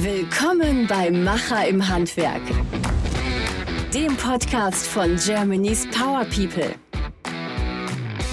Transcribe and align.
Willkommen 0.00 0.86
bei 0.86 1.10
Macher 1.10 1.66
im 1.66 1.88
Handwerk, 1.88 2.42
dem 3.92 4.16
Podcast 4.16 4.86
von 4.86 5.16
Germany's 5.16 5.88
Power 5.90 6.24
People. 6.26 6.72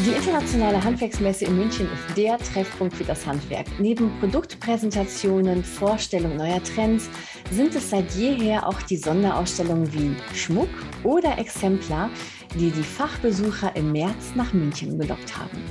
Die 0.06 0.12
internationale 0.12 0.84
Handwerksmesse 0.84 1.46
in 1.46 1.58
München 1.58 1.88
ist 1.92 2.16
der 2.16 2.38
Treffpunkt 2.38 2.96
für 2.96 3.04
das 3.04 3.26
Handwerk. 3.26 3.66
Neben 3.80 4.12
Produktpräsentationen, 4.20 5.64
Vorstellung 5.64 6.36
neuer 6.36 6.62
Trends 6.62 7.10
sind 7.50 7.74
es 7.74 7.90
seit 7.90 8.12
jeher 8.12 8.68
auch 8.68 8.80
die 8.84 8.98
Sonderausstellungen 8.98 9.92
wie 9.92 10.16
Schmuck 10.36 10.70
oder 11.04 11.36
Exemplar, 11.40 12.12
die 12.60 12.70
die 12.70 12.84
Fachbesucher 12.84 13.76
im 13.76 13.92
März 13.92 14.34
nach 14.36 14.54
München 14.54 15.00
gelockt 15.00 15.36
haben. 15.36 15.64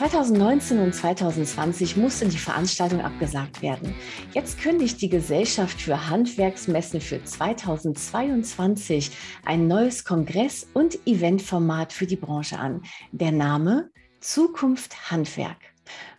2019 0.00 0.78
und 0.78 0.94
2020 0.94 1.98
musste 1.98 2.26
die 2.26 2.38
Veranstaltung 2.38 3.02
abgesagt 3.02 3.60
werden. 3.60 3.94
Jetzt 4.32 4.58
kündigt 4.58 5.02
die 5.02 5.10
Gesellschaft 5.10 5.78
für 5.78 6.08
Handwerksmessen 6.08 7.02
für 7.02 7.22
2022 7.22 9.10
ein 9.44 9.68
neues 9.68 10.06
Kongress- 10.06 10.66
und 10.72 11.06
Eventformat 11.06 11.92
für 11.92 12.06
die 12.06 12.16
Branche 12.16 12.58
an. 12.58 12.80
Der 13.12 13.30
Name 13.30 13.90
Zukunft 14.20 15.10
Handwerk. 15.10 15.58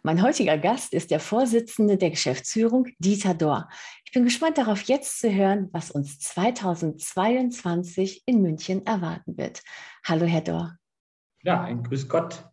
Mein 0.03 0.21
heutiger 0.21 0.59
Gast 0.59 0.93
ist 0.93 1.09
der 1.09 1.19
Vorsitzende 1.19 1.97
der 1.97 2.11
Geschäftsführung, 2.11 2.85
Dieter 2.99 3.33
Dorr. 3.33 3.67
Ich 4.05 4.11
bin 4.11 4.25
gespannt 4.25 4.59
darauf, 4.59 4.83
jetzt 4.83 5.19
zu 5.19 5.33
hören, 5.33 5.69
was 5.71 5.89
uns 5.89 6.19
2022 6.19 8.21
in 8.27 8.43
München 8.43 8.85
erwarten 8.85 9.37
wird. 9.37 9.63
Hallo, 10.05 10.27
Herr 10.27 10.41
Dorr. 10.41 10.77
Ja, 11.41 11.63
ein 11.63 11.81
Grüß 11.81 12.07
Gott. 12.07 12.50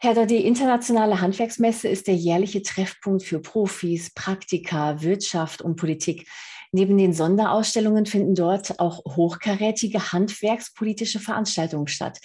Herr 0.00 0.26
die 0.26 0.46
internationale 0.46 1.20
Handwerksmesse 1.20 1.88
ist 1.88 2.06
der 2.06 2.14
jährliche 2.14 2.62
Treffpunkt 2.62 3.24
für 3.24 3.40
Profis, 3.40 4.14
Praktiker, 4.14 5.02
Wirtschaft 5.02 5.60
und 5.60 5.74
Politik. 5.74 6.28
Neben 6.70 6.96
den 6.96 7.12
Sonderausstellungen 7.12 8.06
finden 8.06 8.36
dort 8.36 8.78
auch 8.78 9.04
hochkarätige 9.04 10.12
handwerkspolitische 10.12 11.18
Veranstaltungen 11.18 11.88
statt. 11.88 12.20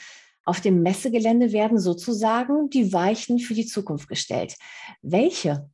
Auf 0.46 0.62
dem 0.62 0.84
Messegelände 0.84 1.52
werden 1.52 1.80
sozusagen 1.80 2.70
die 2.70 2.94
Weichen 2.94 3.40
für 3.40 3.56
die 3.56 3.66
Zukunft 3.66 4.08
gestellt. 4.08 4.56
Welche? 5.02 5.68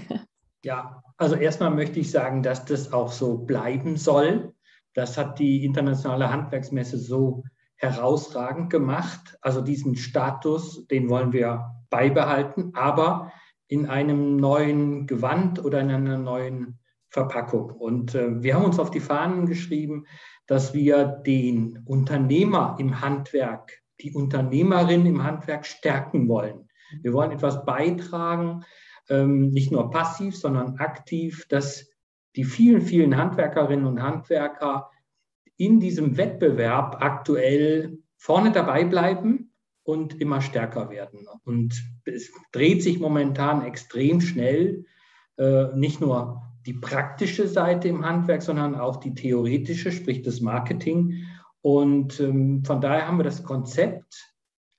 ja, 0.62 1.02
also 1.16 1.36
erstmal 1.36 1.70
möchte 1.70 2.00
ich 2.00 2.10
sagen, 2.10 2.42
dass 2.42 2.66
das 2.66 2.92
auch 2.92 3.10
so 3.10 3.38
bleiben 3.38 3.96
soll. 3.96 4.52
Das 4.92 5.16
hat 5.16 5.38
die 5.38 5.64
internationale 5.64 6.30
Handwerksmesse 6.30 6.98
so 6.98 7.44
herausragend 7.78 8.70
gemacht. 8.70 9.38
Also 9.40 9.62
diesen 9.62 9.96
Status, 9.96 10.86
den 10.88 11.08
wollen 11.08 11.32
wir 11.32 11.74
beibehalten, 11.90 12.72
aber 12.74 13.32
in 13.68 13.86
einem 13.86 14.36
neuen 14.36 15.06
Gewand 15.06 15.64
oder 15.64 15.80
in 15.80 15.90
einer 15.90 16.18
neuen 16.18 16.78
Verpackung. 17.10 17.70
Und 17.70 18.14
äh, 18.14 18.42
wir 18.42 18.54
haben 18.54 18.64
uns 18.64 18.78
auf 18.78 18.90
die 18.90 19.00
Fahnen 19.00 19.46
geschrieben, 19.46 20.04
dass 20.46 20.74
wir 20.74 21.04
den 21.04 21.82
Unternehmer 21.86 22.76
im 22.78 23.00
Handwerk, 23.00 23.72
die 24.00 24.12
Unternehmerin 24.12 25.06
im 25.06 25.22
Handwerk 25.22 25.66
stärken 25.66 26.28
wollen. 26.28 26.68
Wir 27.02 27.12
wollen 27.12 27.32
etwas 27.32 27.64
beitragen, 27.64 28.64
ähm, 29.08 29.50
nicht 29.50 29.70
nur 29.70 29.90
passiv, 29.90 30.36
sondern 30.36 30.76
aktiv, 30.76 31.46
dass 31.48 31.88
die 32.36 32.44
vielen, 32.44 32.82
vielen 32.82 33.16
Handwerkerinnen 33.16 33.86
und 33.86 34.02
Handwerker 34.02 34.90
in 35.58 35.80
diesem 35.80 36.16
Wettbewerb 36.16 36.96
aktuell 37.00 37.98
vorne 38.16 38.52
dabei 38.52 38.84
bleiben 38.84 39.52
und 39.82 40.20
immer 40.20 40.40
stärker 40.40 40.88
werden. 40.88 41.26
Und 41.44 41.82
es 42.04 42.30
dreht 42.52 42.82
sich 42.82 43.00
momentan 43.00 43.64
extrem 43.64 44.20
schnell, 44.20 44.86
äh, 45.36 45.66
nicht 45.74 46.00
nur 46.00 46.42
die 46.64 46.74
praktische 46.74 47.48
Seite 47.48 47.88
im 47.88 48.04
Handwerk, 48.04 48.42
sondern 48.42 48.74
auch 48.74 48.96
die 48.96 49.14
theoretische, 49.14 49.90
sprich 49.90 50.22
das 50.22 50.40
Marketing. 50.40 51.24
Und 51.60 52.20
ähm, 52.20 52.64
von 52.64 52.80
daher 52.80 53.08
haben 53.08 53.18
wir 53.18 53.24
das 53.24 53.42
Konzept 53.42 54.34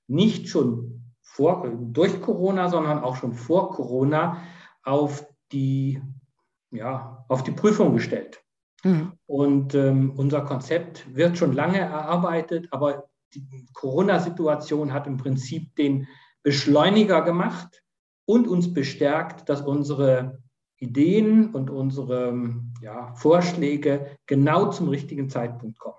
nicht 0.06 0.48
schon 0.48 1.12
vor, 1.20 1.68
durch 1.68 2.20
Corona, 2.20 2.68
sondern 2.68 3.00
auch 3.00 3.16
schon 3.16 3.34
vor 3.34 3.70
Corona 3.70 4.42
auf 4.82 5.26
die, 5.52 6.00
ja, 6.70 7.24
auf 7.28 7.42
die 7.42 7.52
Prüfung 7.52 7.94
gestellt. 7.94 8.42
Mhm. 8.84 9.12
Und 9.26 9.74
ähm, 9.74 10.12
unser 10.16 10.42
Konzept 10.42 11.14
wird 11.14 11.38
schon 11.38 11.52
lange 11.52 11.78
erarbeitet, 11.78 12.68
aber 12.70 13.08
die 13.34 13.66
Corona-Situation 13.72 14.92
hat 14.92 15.06
im 15.06 15.16
Prinzip 15.16 15.74
den 15.76 16.08
Beschleuniger 16.42 17.22
gemacht 17.22 17.82
und 18.24 18.48
uns 18.48 18.72
bestärkt, 18.72 19.48
dass 19.48 19.60
unsere 19.60 20.42
Ideen 20.78 21.54
und 21.54 21.70
unsere 21.70 22.34
ja, 22.80 23.12
Vorschläge 23.14 24.16
genau 24.26 24.70
zum 24.70 24.88
richtigen 24.88 25.28
Zeitpunkt 25.28 25.78
kommen. 25.78 25.96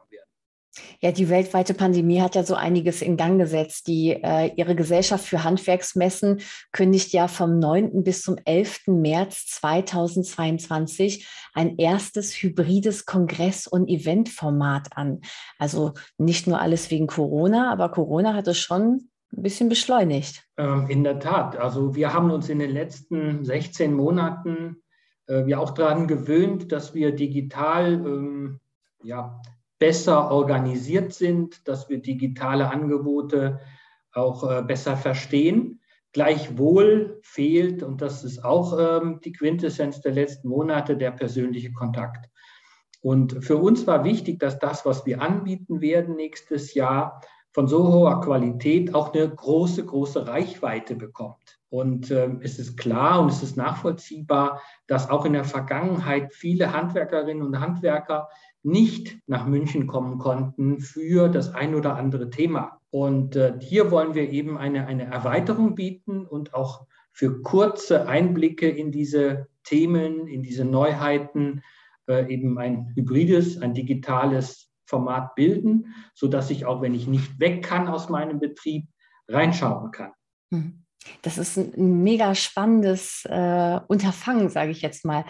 Ja, 1.02 1.12
die 1.12 1.30
weltweite 1.30 1.74
Pandemie 1.74 2.22
hat 2.22 2.36
ja 2.36 2.44
so 2.44 2.56
einiges 2.56 3.02
in 3.02 3.18
Gang 3.18 3.38
gesetzt. 3.38 3.88
Die, 3.88 4.12
äh, 4.12 4.54
ihre 4.56 4.76
Gesellschaft 4.76 5.26
für 5.26 5.44
Handwerksmessen 5.44 6.42
kündigt 6.72 7.12
ja 7.12 7.28
vom 7.28 7.59
9. 7.59 8.04
bis 8.04 8.22
zum 8.22 8.38
11. 8.46 8.88
März 8.88 9.48
2022 9.48 11.28
ein 11.54 11.78
erstes 11.78 12.34
hybrides 12.34 13.06
Kongress- 13.06 13.68
und 13.68 13.90
Eventformat 13.90 14.96
an. 14.96 15.22
Also 15.60 15.94
nicht 16.18 16.48
nur 16.48 16.62
alles 16.62 16.90
wegen 16.90 17.08
Corona, 17.08 17.72
aber 17.72 17.90
Corona 17.90 18.34
hat 18.34 18.48
es 18.48 18.58
schon 18.58 19.10
ein 19.34 19.44
bisschen 19.44 19.68
beschleunigt. 19.68 20.46
Ähm, 20.58 20.88
in 20.90 21.04
der 21.04 21.20
Tat. 21.20 21.58
Also 21.58 21.96
wir 21.96 22.14
haben 22.14 22.31
uns 22.31 22.48
in 22.48 22.60
den 22.60 22.72
letzten 22.72 23.44
16 23.44 23.94
Monaten 23.94 24.78
äh, 25.28 25.50
ja 25.50 25.58
auch 25.60 25.72
daran 25.72 26.08
gewöhnt, 26.08 26.72
dass 26.72 26.94
wir 26.94 27.12
digital 27.14 27.94
ähm, 27.94 28.60
ja, 29.04 29.42
besser 29.81 30.30
organisiert 30.30 31.12
sind, 31.12 31.68
dass 31.68 31.90
wir 31.90 32.03
digitale 32.03 32.69
Angebote 32.69 33.59
auch 34.14 34.47
äh, 34.47 34.62
besser 34.62 34.96
verstehen. 34.96 35.81
Gleichwohl 36.14 37.19
fehlt, 37.24 37.81
und 37.81 38.00
das 38.00 38.24
ist 38.24 38.46
auch 38.46 38.78
ähm, 38.78 39.22
die 39.25 39.31
Quintessenz 39.31 40.00
der 40.02 40.12
letzten 40.12 40.50
Monate, 40.50 40.96
der 40.96 41.09
persönliche 41.09 41.74
Kontakt. 41.74 42.30
Und 43.02 43.44
für 43.44 43.58
uns 43.58 43.88
war 43.88 44.03
wichtig, 44.03 44.40
dass 44.40 44.59
das, 44.59 44.86
was 44.86 45.08
wir 45.08 45.19
anbieten 45.19 45.81
werden 45.81 46.16
nächstes 46.16 46.75
Jahr, 46.75 47.19
von 47.52 47.68
so 47.68 47.92
hoher 47.92 48.22
Qualität 48.22 48.94
auch 48.94 49.13
eine 49.13 49.28
große, 49.28 49.84
große 49.84 50.28
Reichweite 50.28 50.96
bekommt. 50.96 51.59
Und 51.69 52.12
äh, 52.12 52.30
es 52.42 52.59
ist 52.59 52.78
klar 52.78 53.19
und 53.19 53.30
es 53.30 53.42
ist 53.42 53.58
nachvollziehbar, 53.58 54.62
dass 54.86 55.09
auch 55.09 55.25
in 55.25 55.34
der 55.34 55.44
Vergangenheit 55.44 56.36
viele 56.36 56.72
Handwerkerinnen 56.72 57.42
und 57.42 57.59
Handwerker 57.59 58.30
nicht 58.64 59.18
nach 59.28 59.48
München 59.48 59.88
kommen 59.88 60.18
konnten 60.18 60.80
für 60.80 61.30
das 61.30 61.54
ein 61.54 61.76
oder 61.76 61.96
andere 61.96 62.30
Thema. 62.30 62.80
Und 62.92 63.36
äh, 63.36 63.54
hier 63.60 63.90
wollen 63.92 64.16
wir 64.16 64.30
eben 64.30 64.58
eine, 64.58 64.86
eine 64.88 65.06
Erweiterung 65.06 65.76
bieten 65.76 66.26
und 66.26 66.54
auch 66.54 66.86
für 67.12 67.42
kurze 67.42 68.08
Einblicke 68.08 68.70
in 68.70 68.92
diese 68.92 69.48
Themen, 69.64 70.28
in 70.28 70.44
diese 70.44 70.66
Neuheiten 70.66 71.62
äh, 72.08 72.32
eben 72.32 72.58
ein 72.58 72.92
hybrides, 72.96 73.62
ein 73.62 73.74
digitales 73.74 74.70
Format 74.86 75.36
bilden, 75.36 75.94
sodass 76.14 76.50
ich 76.50 76.66
auch, 76.66 76.82
wenn 76.82 76.94
ich 76.94 77.08
nicht 77.08 77.40
weg 77.40 77.64
kann 77.64 77.88
aus 77.88 78.10
meinem 78.10 78.40
Betrieb, 78.40 78.88
reinschauen 79.28 79.92
kann. 79.92 80.12
Hm. 80.52 80.84
Das 81.22 81.38
ist 81.38 81.57
ein 81.57 82.03
mega 82.03 82.35
spannendes 82.35 83.25
äh, 83.25 83.79
Unterfangen, 83.88 84.50
sage 84.50 84.72
ich 84.72 84.81
jetzt 84.81 85.06
mal. 85.06 85.25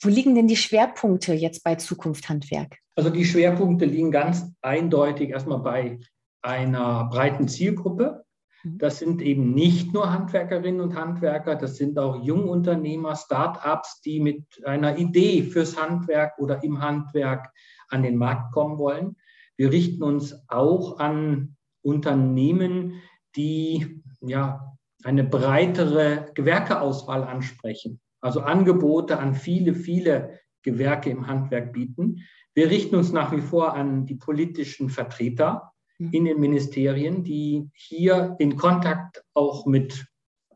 Wo 0.00 0.08
liegen 0.08 0.34
denn 0.34 0.46
die 0.46 0.56
Schwerpunkte 0.56 1.32
jetzt 1.32 1.64
bei 1.64 1.74
Zukunft 1.76 2.28
Handwerk? 2.28 2.78
Also 2.96 3.10
die 3.10 3.24
Schwerpunkte 3.24 3.84
liegen 3.84 4.10
ganz 4.10 4.52
eindeutig 4.62 5.30
erstmal 5.30 5.60
bei 5.60 5.98
einer 6.42 7.08
breiten 7.10 7.48
Zielgruppe. 7.48 8.24
Mhm. 8.62 8.78
Das 8.78 8.98
sind 8.98 9.22
eben 9.22 9.52
nicht 9.52 9.92
nur 9.92 10.12
Handwerkerinnen 10.12 10.80
und 10.80 10.94
Handwerker, 10.94 11.56
das 11.56 11.76
sind 11.76 11.98
auch 11.98 12.22
Jungunternehmer, 12.22 13.16
Start-ups, 13.16 14.00
die 14.02 14.20
mit 14.20 14.44
einer 14.64 14.98
Idee 14.98 15.42
fürs 15.42 15.80
Handwerk 15.80 16.38
oder 16.38 16.62
im 16.62 16.80
Handwerk 16.80 17.52
an 17.88 18.02
den 18.02 18.16
Markt 18.16 18.52
kommen 18.52 18.78
wollen. 18.78 19.16
Wir 19.56 19.72
richten 19.72 20.02
uns 20.02 20.34
auch 20.48 20.98
an 20.98 21.56
Unternehmen, 21.82 23.00
die 23.36 24.02
ja 24.20 24.76
eine 25.06 25.24
breitere 25.24 26.26
Gewerkeauswahl 26.34 27.24
ansprechen 27.24 28.00
also 28.26 28.40
Angebote 28.40 29.18
an 29.18 29.34
viele, 29.34 29.74
viele 29.74 30.40
Gewerke 30.62 31.10
im 31.10 31.28
Handwerk 31.28 31.72
bieten. 31.72 32.24
Wir 32.54 32.70
richten 32.70 32.96
uns 32.96 33.12
nach 33.12 33.30
wie 33.30 33.40
vor 33.40 33.74
an 33.74 34.04
die 34.04 34.16
politischen 34.16 34.90
Vertreter 34.90 35.70
mhm. 35.98 36.10
in 36.12 36.24
den 36.24 36.40
Ministerien, 36.40 37.22
die 37.22 37.70
hier 37.72 38.34
in 38.40 38.56
Kontakt 38.56 39.24
auch 39.34 39.64
mit 39.64 40.06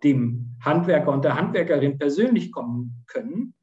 dem 0.03 0.57
Handwerker 0.61 1.13
und 1.13 1.25
der 1.25 1.37
Handwerkerin 1.37 1.97
persönlich 1.99 2.51
kommen 2.51 3.05
können. 3.07 3.55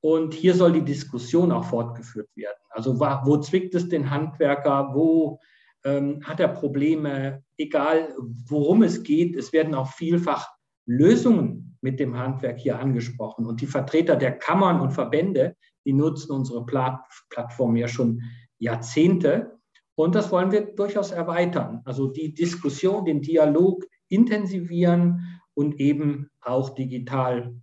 Und 0.00 0.34
hier 0.34 0.54
soll 0.54 0.72
die 0.72 0.84
Diskussion 0.84 1.50
auch 1.50 1.64
fortgeführt 1.64 2.28
werden. 2.36 2.58
Also 2.70 3.00
wo 3.00 3.36
zwickt 3.38 3.74
es 3.74 3.88
den 3.88 4.10
Handwerker? 4.10 4.90
Wo 4.94 5.40
ähm, 5.84 6.20
hat 6.24 6.40
er 6.40 6.48
Probleme? 6.48 7.42
Egal, 7.56 8.14
worum 8.46 8.82
es 8.82 9.02
geht, 9.02 9.36
es 9.36 9.52
werden 9.52 9.74
auch 9.74 9.88
vielfach 9.92 10.48
Lösungen 10.86 11.76
mit 11.80 12.00
dem 12.00 12.16
Handwerk 12.16 12.58
hier 12.58 12.78
angesprochen. 12.78 13.46
Und 13.46 13.60
die 13.60 13.66
Vertreter 13.66 14.16
der 14.16 14.38
Kammern 14.38 14.80
und 14.80 14.92
Verbände, 14.92 15.56
die 15.84 15.92
nutzen 15.92 16.32
unsere 16.32 16.64
Plattform 16.64 17.76
ja 17.76 17.88
schon 17.88 18.22
Jahrzehnte. 18.58 19.58
Und 19.94 20.14
das 20.14 20.30
wollen 20.30 20.52
wir 20.52 20.74
durchaus 20.74 21.10
erweitern. 21.10 21.82
Also 21.84 22.08
die 22.08 22.32
Diskussion, 22.32 23.04
den 23.04 23.20
Dialog 23.20 23.84
intensivieren 24.08 25.40
und 25.54 25.80
eben 25.80 26.30
auch 26.40 26.70
digital 26.70 27.54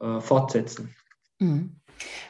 äh, 0.00 0.20
fortsetzen. 0.20 0.94
Mhm. 1.38 1.80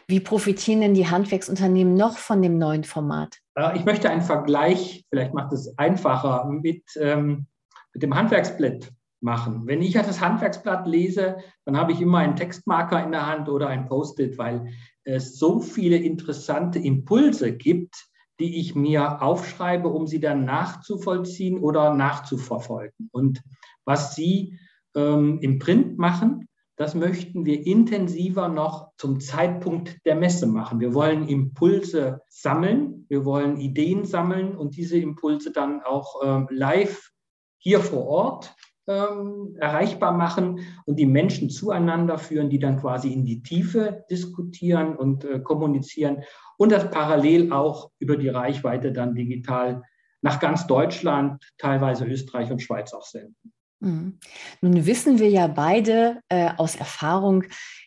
Wie 0.07 0.21
profitieren 0.21 0.81
denn 0.81 0.95
die 0.95 1.09
Handwerksunternehmen 1.09 1.95
noch 1.95 2.19
von 2.19 2.43
dem 2.43 2.59
neuen 2.59 2.85
Format? 2.85 3.39
Äh, 3.55 3.77
ich 3.77 3.85
möchte 3.85 4.11
einen 4.11 4.23
Vergleich, 4.23 5.05
vielleicht 5.11 5.35
macht 5.35 5.53
es 5.53 5.79
einfacher, 5.79 6.47
mit, 6.47 6.83
ähm, 7.01 7.47
mit 7.93 8.03
dem 8.03 8.15
Handwerksblatt 8.15 8.93
machen. 9.21 9.67
Wenn 9.67 9.83
ich 9.83 9.95
das 9.95 10.21
Handwerksblatt 10.21 10.87
lese, 10.87 11.39
dann 11.65 11.77
habe 11.77 11.93
ich 11.93 12.01
immer 12.01 12.19
einen 12.19 12.37
Textmarker 12.37 13.03
in 13.03 13.13
der 13.13 13.27
Hand 13.27 13.49
oder 13.49 13.69
ein 13.69 13.87
Post-it, 13.87 14.37
weil 14.39 14.69
es 15.05 15.39
so 15.39 15.61
viele 15.61 15.97
interessante 15.97 16.79
Impulse 16.79 17.57
gibt, 17.57 18.07
die 18.41 18.61
ich 18.61 18.75
mir 18.75 19.23
aufschreibe, 19.23 19.89
um 19.89 20.07
sie 20.07 20.21
dann 20.21 20.45
nachzuvollziehen 20.45 21.59
oder 21.59 21.95
nachzuverfolgen. 21.95 23.09
Und 23.13 23.43
was 23.85 24.15
Sie 24.15 24.59
ähm, 24.97 25.39
im 25.41 25.59
Print 25.59 25.99
machen, 25.99 26.49
das 26.77 26.95
möchten 26.95 27.47
wir 27.47 27.67
intensiver 27.67 28.49
noch 28.49 28.91
zum 28.97 29.21
Zeitpunkt 29.21 29.99
der 30.05 30.17
Messe 30.17 30.47
machen. 30.47 30.81
Wir 30.81 30.93
wollen 30.93 31.29
Impulse 31.29 32.21
sammeln, 32.29 33.07
wir 33.09 33.25
wollen 33.25 33.59
Ideen 33.59 34.05
sammeln 34.05 34.57
und 34.57 34.77
diese 34.77 34.99
Impulse 34.99 35.53
dann 35.53 35.83
auch 35.83 36.21
ähm, 36.25 36.49
live 36.51 37.11
hier 37.59 37.81
vor 37.81 38.07
Ort 38.07 38.55
ähm, 38.87 39.57
erreichbar 39.59 40.13
machen 40.13 40.61
und 40.85 40.99
die 40.99 41.07
Menschen 41.07 41.49
zueinander 41.49 42.19
führen, 42.19 42.51
die 42.51 42.59
dann 42.59 42.79
quasi 42.79 43.13
in 43.13 43.25
die 43.25 43.43
Tiefe 43.43 44.05
diskutieren 44.11 44.97
und 44.97 45.25
äh, 45.25 45.41
kommunizieren 45.41 46.25
und 46.59 46.73
das 46.73 46.91
parallel 46.91 47.53
auch 47.53 47.91
über 47.99 48.17
die 48.17 48.29
Reichweite 48.29 48.93
dann 48.93 49.15
digital 49.15 49.83
nach 50.23 50.41
ganz 50.41 50.67
Deutschland, 50.67 51.43
teilweise 51.59 52.05
Österreich 52.05 52.51
und 52.51 52.63
Schweiz 52.63 52.93
auch 52.93 53.05
senden. 53.05 53.53
Mhm. 53.85 54.19
Nun 54.63 54.87
wissen 54.87 55.19
wir 55.19 55.29
ja 55.29 55.47
beide 55.47 56.21
äh, 56.29 56.51
aus 56.57 56.75
Erfahrung, 56.77 57.45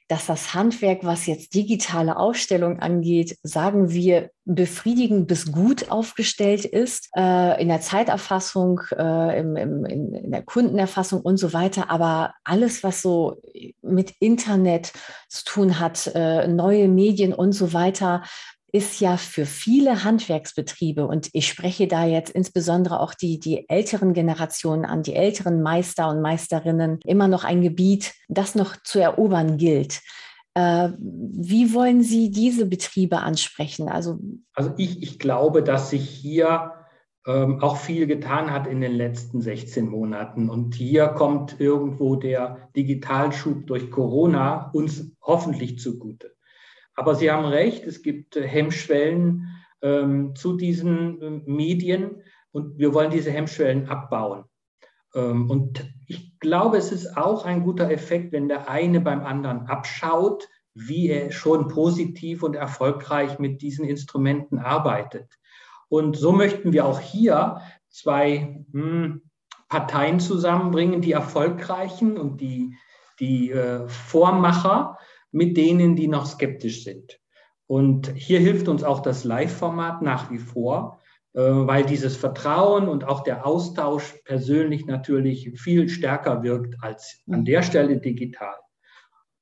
dass 0.07 0.25
das 0.25 0.53
Handwerk, 0.53 1.03
was 1.03 1.25
jetzt 1.25 1.53
digitale 1.53 2.15
Ausstellung 2.15 2.79
angeht, 2.79 3.37
sagen 3.43 3.91
wir, 3.91 4.29
befriedigend 4.45 5.27
bis 5.27 5.51
gut 5.51 5.91
aufgestellt 5.91 6.63
ist, 6.63 7.09
äh, 7.17 7.61
in 7.61 7.67
der 7.67 7.81
Zeiterfassung, 7.81 8.79
äh, 8.97 9.39
im, 9.39 9.57
im, 9.57 9.85
in, 9.85 10.13
in, 10.13 10.31
der 10.31 10.43
Kundenerfassung 10.43 11.21
und 11.21 11.35
so 11.35 11.51
weiter. 11.51 11.89
Aber 11.89 12.33
alles, 12.45 12.83
was 12.83 13.01
so 13.01 13.41
mit 13.81 14.13
Internet 14.21 14.93
zu 15.27 15.43
tun 15.43 15.79
hat, 15.79 16.09
äh, 16.15 16.47
neue 16.47 16.87
Medien 16.87 17.33
und 17.33 17.51
so 17.51 17.73
weiter, 17.73 18.23
ist 18.71 18.99
ja 18.99 19.17
für 19.17 19.45
viele 19.45 20.03
Handwerksbetriebe, 20.03 21.07
und 21.07 21.29
ich 21.33 21.47
spreche 21.47 21.87
da 21.87 22.05
jetzt 22.05 22.31
insbesondere 22.31 22.99
auch 22.99 23.13
die, 23.13 23.39
die 23.39 23.67
älteren 23.69 24.13
Generationen 24.13 24.85
an, 24.85 25.03
die 25.03 25.15
älteren 25.15 25.61
Meister 25.61 26.09
und 26.09 26.21
Meisterinnen, 26.21 26.99
immer 27.05 27.27
noch 27.27 27.43
ein 27.43 27.61
Gebiet, 27.61 28.13
das 28.27 28.55
noch 28.55 28.75
zu 28.83 28.99
erobern 28.99 29.57
gilt. 29.57 30.01
Äh, 30.53 30.89
wie 30.99 31.73
wollen 31.73 32.03
Sie 32.03 32.31
diese 32.31 32.65
Betriebe 32.65 33.19
ansprechen? 33.19 33.89
Also, 33.89 34.19
also 34.53 34.73
ich, 34.77 35.01
ich 35.01 35.19
glaube, 35.19 35.63
dass 35.63 35.91
sich 35.91 36.09
hier 36.09 36.73
ähm, 37.27 37.61
auch 37.61 37.77
viel 37.77 38.07
getan 38.07 38.51
hat 38.51 38.67
in 38.67 38.81
den 38.81 38.93
letzten 38.93 39.41
16 39.41 39.87
Monaten. 39.87 40.49
Und 40.49 40.75
hier 40.75 41.07
kommt 41.09 41.59
irgendwo 41.59 42.15
der 42.15 42.69
Digitalschub 42.75 43.67
durch 43.67 43.91
Corona 43.91 44.71
uns 44.71 45.11
hoffentlich 45.21 45.77
zugute. 45.77 46.36
Aber 46.97 47.13
Sie 47.15 47.31
haben 47.31 47.45
recht, 47.45 47.85
es 47.85 48.01
gibt 48.01 48.35
äh, 48.35 48.45
Hemmschwellen 48.45 49.47
ähm, 49.81 50.35
zu 50.35 50.57
diesen 50.57 51.21
äh, 51.21 51.29
Medien 51.45 52.23
und 52.51 52.79
wir 52.79 52.93
wollen 52.93 53.11
diese 53.11 53.31
Hemmschwellen 53.31 53.87
abbauen. 53.87 54.45
Ähm, 55.13 55.49
und 55.49 55.85
ich 56.07 56.39
glaube, 56.39 56.77
es 56.77 56.91
ist 56.91 57.15
auch 57.15 57.45
ein 57.45 57.63
guter 57.63 57.91
Effekt, 57.91 58.33
wenn 58.33 58.49
der 58.49 58.67
eine 58.67 58.99
beim 58.99 59.23
anderen 59.23 59.67
abschaut, 59.67 60.49
wie 60.73 61.09
er 61.09 61.31
schon 61.31 61.67
positiv 61.67 62.41
und 62.41 62.55
erfolgreich 62.55 63.37
mit 63.37 63.61
diesen 63.61 63.85
Instrumenten 63.85 64.57
arbeitet. 64.57 65.37
Und 65.89 66.17
so 66.17 66.31
möchten 66.31 66.73
wir 66.73 66.85
auch 66.85 66.99
hier 66.99 67.61
zwei 67.89 68.65
hm, 68.71 69.21
Parteien 69.69 70.19
zusammenbringen, 70.19 71.01
die 71.01 71.11
erfolgreichen 71.11 72.17
und 72.17 72.41
die, 72.41 72.75
die 73.19 73.51
äh, 73.51 73.87
Vormacher 73.87 74.97
mit 75.31 75.57
denen, 75.57 75.95
die 75.95 76.07
noch 76.07 76.25
skeptisch 76.25 76.83
sind. 76.83 77.19
Und 77.67 78.11
hier 78.15 78.39
hilft 78.39 78.67
uns 78.67 78.83
auch 78.83 79.01
das 79.01 79.23
Live-Format 79.23 80.01
nach 80.01 80.31
wie 80.31 80.39
vor, 80.39 80.99
äh, 81.33 81.41
weil 81.41 81.85
dieses 81.85 82.15
Vertrauen 82.15 82.87
und 82.87 83.03
auch 83.03 83.23
der 83.23 83.45
Austausch 83.45 84.15
persönlich 84.23 84.85
natürlich 84.85 85.51
viel 85.59 85.89
stärker 85.89 86.43
wirkt 86.43 86.75
als 86.81 87.21
an 87.29 87.45
der 87.45 87.61
Stelle 87.61 87.99
digital. 87.99 88.55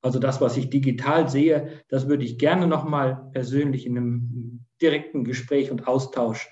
Also 0.02 0.18
das, 0.18 0.40
was 0.40 0.56
ich 0.56 0.70
digital 0.70 1.28
sehe, 1.28 1.82
das 1.88 2.08
würde 2.08 2.24
ich 2.24 2.38
gerne 2.38 2.66
nochmal 2.66 3.28
persönlich 3.32 3.86
in 3.86 3.96
einem 3.96 4.66
direkten 4.80 5.24
Gespräch 5.24 5.70
und 5.70 5.88
Austausch 5.88 6.48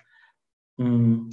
hm, 0.79 1.31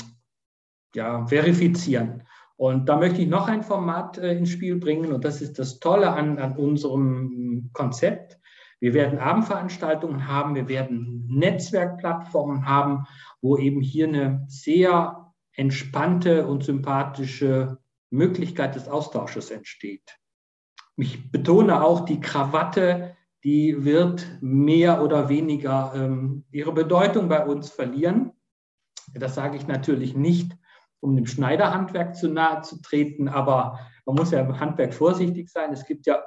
ja, 0.93 1.25
verifizieren. 1.27 2.23
Und 2.61 2.89
da 2.89 2.95
möchte 2.95 3.23
ich 3.23 3.27
noch 3.27 3.47
ein 3.47 3.63
Format 3.63 4.19
äh, 4.19 4.37
ins 4.37 4.51
Spiel 4.51 4.75
bringen 4.75 5.13
und 5.13 5.25
das 5.25 5.41
ist 5.41 5.57
das 5.57 5.79
Tolle 5.79 6.11
an, 6.11 6.37
an 6.37 6.55
unserem 6.55 7.71
Konzept. 7.73 8.39
Wir 8.79 8.93
werden 8.93 9.17
Abendveranstaltungen 9.17 10.27
haben, 10.27 10.53
wir 10.53 10.67
werden 10.67 11.25
Netzwerkplattformen 11.27 12.67
haben, 12.67 13.07
wo 13.41 13.57
eben 13.57 13.81
hier 13.81 14.07
eine 14.07 14.45
sehr 14.47 15.33
entspannte 15.53 16.45
und 16.45 16.63
sympathische 16.63 17.79
Möglichkeit 18.11 18.75
des 18.75 18.87
Austausches 18.87 19.49
entsteht. 19.49 20.19
Ich 20.97 21.31
betone 21.31 21.83
auch, 21.83 22.05
die 22.05 22.19
Krawatte, 22.19 23.17
die 23.43 23.85
wird 23.85 24.37
mehr 24.39 25.01
oder 25.01 25.29
weniger 25.29 25.93
ähm, 25.95 26.45
ihre 26.51 26.73
Bedeutung 26.73 27.27
bei 27.27 27.43
uns 27.43 27.71
verlieren. 27.71 28.33
Das 29.15 29.33
sage 29.33 29.57
ich 29.57 29.65
natürlich 29.65 30.15
nicht, 30.15 30.60
um 31.01 31.15
dem 31.15 31.25
Schneiderhandwerk 31.25 32.15
zu 32.15 32.29
nahe 32.29 32.61
zu 32.61 32.81
treten. 32.81 33.27
Aber 33.27 33.79
man 34.05 34.15
muss 34.15 34.31
ja 34.31 34.39
im 34.39 34.59
Handwerk 34.59 34.93
vorsichtig 34.93 35.49
sein. 35.49 35.73
Es 35.73 35.85
gibt 35.85 36.05
ja 36.05 36.23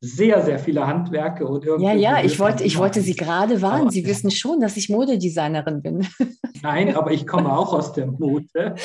sehr, 0.00 0.42
sehr 0.42 0.58
viele 0.58 0.86
Handwerke. 0.86 1.46
Und 1.46 1.64
ja, 1.80 1.92
ja, 1.92 2.22
ich 2.22 2.38
wollte, 2.38 2.62
ich 2.62 2.78
wollte 2.78 3.00
Sie 3.00 3.16
gerade 3.16 3.60
warnen. 3.62 3.82
Aber, 3.82 3.90
Sie 3.90 4.06
wissen 4.06 4.30
schon, 4.30 4.60
dass 4.60 4.76
ich 4.76 4.88
Modedesignerin 4.88 5.82
bin. 5.82 6.06
Nein, 6.62 6.94
aber 6.96 7.10
ich 7.10 7.26
komme 7.26 7.52
auch 7.52 7.72
aus 7.72 7.92
der 7.92 8.06
Mode 8.06 8.76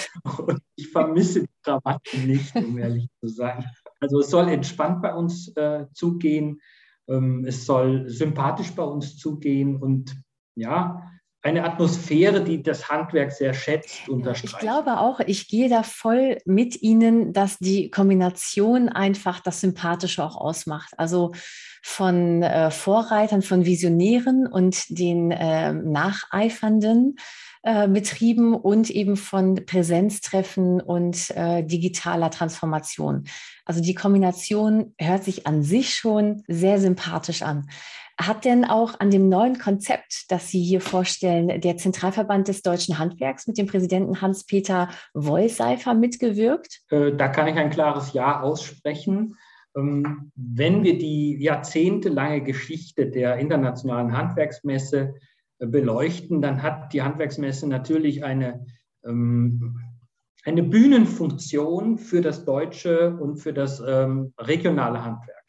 und 0.47 0.59
ich 0.75 0.89
vermisse 0.89 1.41
die 1.41 1.49
Krawatten 1.63 2.27
nicht, 2.27 2.55
um 2.55 2.77
ehrlich 2.77 3.07
zu 3.19 3.27
sein. 3.27 3.65
Also 3.99 4.19
es 4.19 4.29
soll 4.29 4.49
entspannt 4.49 5.01
bei 5.01 5.13
uns 5.13 5.49
äh, 5.55 5.85
zugehen. 5.93 6.59
Ähm, 7.07 7.45
es 7.45 7.65
soll 7.65 8.09
sympathisch 8.09 8.71
bei 8.71 8.83
uns 8.83 9.17
zugehen 9.17 9.75
und 9.75 10.15
ja, 10.55 11.12
eine 11.43 11.65
Atmosphäre, 11.65 12.41
die 12.41 12.63
das 12.63 12.89
Handwerk 12.89 13.33
sehr 13.33 13.53
schätzt, 13.53 14.07
unterstreicht. 14.07 14.53
Ich 14.53 14.59
glaube 14.59 14.97
auch, 14.97 15.19
ich 15.19 15.49
gehe 15.49 15.69
da 15.69 15.83
voll 15.83 16.37
mit 16.45 16.81
Ihnen, 16.81 17.33
dass 17.33 17.59
die 17.59 17.91
Kombination 17.91 18.87
einfach 18.87 19.41
das 19.41 19.59
Sympathische 19.59 20.23
auch 20.23 20.37
ausmacht. 20.37 20.93
Also 20.97 21.33
von 21.81 22.41
äh, 22.43 22.71
Vorreitern, 22.71 23.41
von 23.41 23.65
Visionären 23.65 24.47
und 24.47 24.97
den 24.97 25.31
äh, 25.31 25.73
Nacheifernden 25.73 27.17
äh, 27.65 27.87
Betrieben 27.87 28.55
und 28.55 28.89
eben 28.89 29.15
von 29.15 29.65
Präsenztreffen 29.65 30.81
und 30.81 31.29
äh, 31.31 31.63
digitaler 31.63 32.29
Transformation. 32.29 33.23
Also 33.65 33.81
die 33.81 33.95
Kombination 33.95 34.93
hört 34.97 35.23
sich 35.23 35.47
an 35.47 35.63
sich 35.63 35.95
schon 35.95 36.43
sehr 36.47 36.79
sympathisch 36.79 37.41
an. 37.41 37.69
Hat 38.19 38.45
denn 38.45 38.63
auch 38.63 38.99
an 38.99 39.09
dem 39.09 39.27
neuen 39.27 39.57
Konzept, 39.57 40.25
das 40.29 40.49
Sie 40.49 40.61
hier 40.61 40.81
vorstellen, 40.81 41.61
der 41.61 41.77
Zentralverband 41.77 42.47
des 42.47 42.61
deutschen 42.61 42.99
Handwerks 42.99 43.47
mit 43.47 43.57
dem 43.57 43.65
Präsidenten 43.65 44.21
Hans-Peter 44.21 44.89
Wollseifer 45.13 45.93
mitgewirkt? 45.93 46.81
Äh, 46.89 47.13
da 47.15 47.27
kann 47.27 47.47
ich 47.47 47.55
ein 47.55 47.71
klares 47.71 48.13
Ja 48.13 48.41
aussprechen. 48.41 49.35
Ähm, 49.75 50.31
wenn 50.35 50.83
wir 50.83 50.97
die 50.97 51.41
jahrzehntelange 51.41 52.43
Geschichte 52.43 53.09
der 53.09 53.37
internationalen 53.37 54.15
Handwerksmesse 54.15 55.15
äh, 55.59 55.65
beleuchten, 55.65 56.41
dann 56.41 56.61
hat 56.61 56.93
die 56.93 57.01
Handwerksmesse 57.01 57.67
natürlich 57.67 58.23
eine, 58.23 58.65
ähm, 59.03 59.79
eine 60.45 60.61
Bühnenfunktion 60.61 61.97
für 61.97 62.21
das 62.21 62.45
deutsche 62.45 63.17
und 63.17 63.37
für 63.37 63.53
das 63.53 63.81
ähm, 63.85 64.33
regionale 64.37 65.03
Handwerk. 65.03 65.42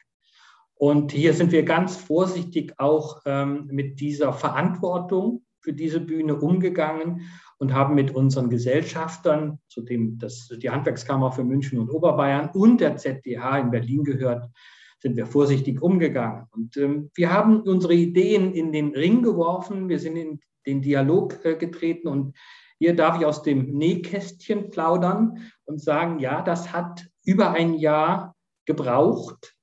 Und 0.76 1.12
hier 1.12 1.34
sind 1.34 1.52
wir 1.52 1.62
ganz 1.62 1.96
vorsichtig 1.96 2.74
auch 2.78 3.20
ähm, 3.26 3.68
mit 3.70 4.00
dieser 4.00 4.32
Verantwortung 4.32 5.44
für 5.60 5.72
diese 5.72 6.00
Bühne 6.00 6.36
umgegangen 6.36 7.22
und 7.58 7.72
haben 7.72 7.94
mit 7.94 8.14
unseren 8.14 8.50
Gesellschaftern, 8.50 9.60
zu 9.68 9.80
dem 9.80 10.18
das, 10.18 10.48
die 10.48 10.68
Handwerkskammer 10.68 11.32
für 11.32 11.44
München 11.44 11.78
und 11.78 11.90
Oberbayern 11.90 12.50
und 12.52 12.80
der 12.80 12.96
ZDH 12.96 13.58
in 13.58 13.70
Berlin 13.70 14.04
gehört, 14.04 14.50
sind 14.98 15.16
wir 15.16 15.26
vorsichtig 15.26 15.80
umgegangen. 15.80 16.46
Und 16.50 16.76
ähm, 16.76 17.10
wir 17.14 17.32
haben 17.32 17.60
unsere 17.62 17.94
Ideen 17.94 18.52
in 18.52 18.72
den 18.72 18.94
Ring 18.94 19.22
geworfen, 19.22 19.88
wir 19.88 19.98
sind 19.98 20.16
in 20.16 20.40
den 20.66 20.82
Dialog 20.82 21.44
äh, 21.44 21.56
getreten 21.56 22.08
und 22.08 22.36
hier 22.78 22.96
darf 22.96 23.18
ich 23.18 23.24
aus 23.24 23.42
dem 23.42 23.70
Nähkästchen 23.72 24.70
plaudern 24.70 25.38
und 25.64 25.80
sagen, 25.80 26.18
ja, 26.18 26.42
das 26.42 26.72
hat 26.72 27.06
über 27.24 27.52
ein 27.52 27.74
Jahr 27.74 28.34
gebraucht, 28.66 29.54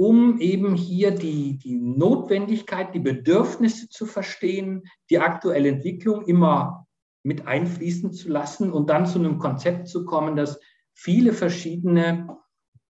um 0.00 0.40
eben 0.40 0.76
hier 0.76 1.10
die, 1.10 1.58
die 1.58 1.74
Notwendigkeit, 1.74 2.94
die 2.94 3.00
Bedürfnisse 3.00 3.90
zu 3.90 4.06
verstehen, 4.06 4.84
die 5.10 5.18
aktuelle 5.18 5.68
Entwicklung 5.68 6.24
immer 6.24 6.86
mit 7.22 7.46
einfließen 7.46 8.10
zu 8.14 8.30
lassen 8.30 8.72
und 8.72 8.88
dann 8.88 9.04
zu 9.04 9.18
einem 9.18 9.38
Konzept 9.38 9.88
zu 9.88 10.06
kommen, 10.06 10.36
das 10.36 10.58
viele 10.94 11.34
verschiedene 11.34 12.34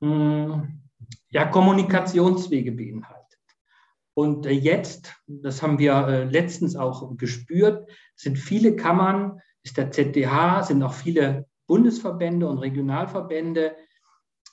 mh, 0.01 0.07
hm, 0.07 0.81
ja, 1.31 1.45
Kommunikationswege 1.45 2.73
beinhaltet. 2.73 3.39
Und 4.13 4.45
äh, 4.45 4.51
jetzt, 4.51 5.15
das 5.25 5.63
haben 5.63 5.79
wir 5.79 6.07
äh, 6.07 6.23
letztens 6.25 6.75
auch 6.75 7.17
gespürt, 7.17 7.89
sind 8.15 8.37
viele 8.37 8.75
Kammern, 8.75 9.41
ist 9.63 9.77
der 9.77 9.89
ZDH, 9.89 10.61
sind 10.61 10.83
auch 10.83 10.93
viele 10.93 11.47
Bundesverbände 11.65 12.47
und 12.47 12.59
Regionalverbände, 12.59 13.75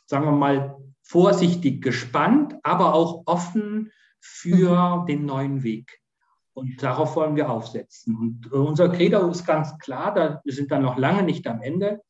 sagen 0.07 0.25
wir 0.25 0.33
mal, 0.33 0.79
vorsichtig 1.07 1.83
gespannt, 1.83 2.57
aber 2.63 2.95
auch 2.95 3.23
offen 3.27 3.93
für 4.21 5.01
mhm. 5.03 5.07
den 5.07 5.25
neuen 5.25 5.63
Weg. 5.63 6.01
Und 6.53 6.83
darauf 6.83 7.17
wollen 7.17 7.37
wir 7.37 7.51
aufsetzen. 7.51 8.17
Und 8.17 8.51
äh, 8.53 8.57
unser 8.57 8.89
Credo 8.89 9.29
ist 9.29 9.47
ganz 9.47 9.79
klar, 9.79 10.13
da, 10.15 10.41
wir 10.43 10.53
sind 10.53 10.71
dann 10.71 10.83
noch 10.83 10.97
lange 10.97 11.23
nicht 11.23 11.47
am 11.47 11.63
Ende. 11.63 12.01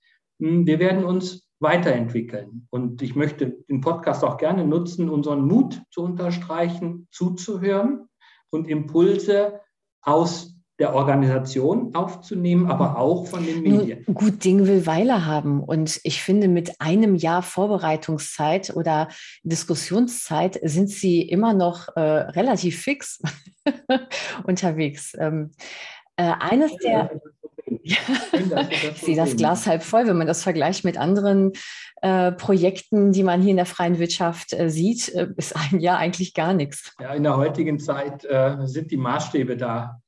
Hm, 0.41 0.67
wir 0.67 0.79
werden 0.79 1.05
uns 1.05 1.49
weiterentwickeln. 1.59 2.67
Und 2.71 3.03
ich 3.03 3.17
möchte 3.17 3.59
den 3.69 3.81
Podcast 3.81 4.25
auch 4.25 4.37
gerne 4.37 4.65
nutzen, 4.65 5.09
unseren 5.09 5.47
Mut 5.47 5.83
zu 5.91 6.03
unterstreichen, 6.03 7.09
zuzuhören 7.11 8.09
und 8.51 8.69
Impulse 8.69 9.61
aus 10.01 10.56
der 10.79 10.95
Organisation 10.95 11.95
aufzunehmen, 11.95 12.71
aber 12.71 12.99
auch 12.99 13.27
von 13.27 13.45
den 13.45 13.63
Medien. 13.63 14.05
Nur 14.07 14.15
gut 14.15 14.45
Ding 14.45 14.67
will 14.67 14.87
Weile 14.87 15.25
haben. 15.25 15.63
Und 15.63 16.01
ich 16.05 16.23
finde, 16.23 16.49
mit 16.49 16.81
einem 16.81 17.15
Jahr 17.15 17.43
Vorbereitungszeit 17.43 18.77
oder 18.77 19.09
Diskussionszeit 19.43 20.61
sind 20.63 20.91
Sie 20.91 21.23
immer 21.23 21.55
noch 21.55 21.89
äh, 21.97 22.01
relativ 22.01 22.81
fix 22.81 23.21
unterwegs. 24.45 25.15
Ähm, 25.19 25.53
äh, 26.17 26.33
eines 26.39 26.77
der. 26.77 27.21
Ja. 27.83 27.97
ich 28.71 29.01
sehe 29.01 29.17
das 29.17 29.37
Glas 29.37 29.67
halb 29.67 29.83
voll, 29.83 30.07
wenn 30.07 30.19
man 30.19 30.27
das 30.27 30.43
vergleicht 30.43 30.85
mit 30.85 30.99
anderen 30.99 31.53
äh, 32.03 32.33
Projekten, 32.33 33.13
die 33.13 33.23
man 33.23 33.41
hier 33.41 33.51
in 33.51 33.57
der 33.57 33.67
freien 33.67 33.99
Wirtschaft 33.99 34.53
äh, 34.53 34.69
sieht, 34.69 35.09
äh, 35.15 35.29
ist 35.37 35.57
ein 35.57 35.81
Jahr 35.81 35.99
eigentlich 35.99 36.35
gar 36.35 36.53
nichts. 36.53 36.95
Ja, 37.01 37.15
in 37.15 37.23
der 37.23 37.37
heutigen 37.37 37.79
Zeit 37.79 38.25
äh, 38.25 38.57
sind 38.67 38.91
die 38.91 38.97
Maßstäbe 38.97 39.57
da 39.57 40.01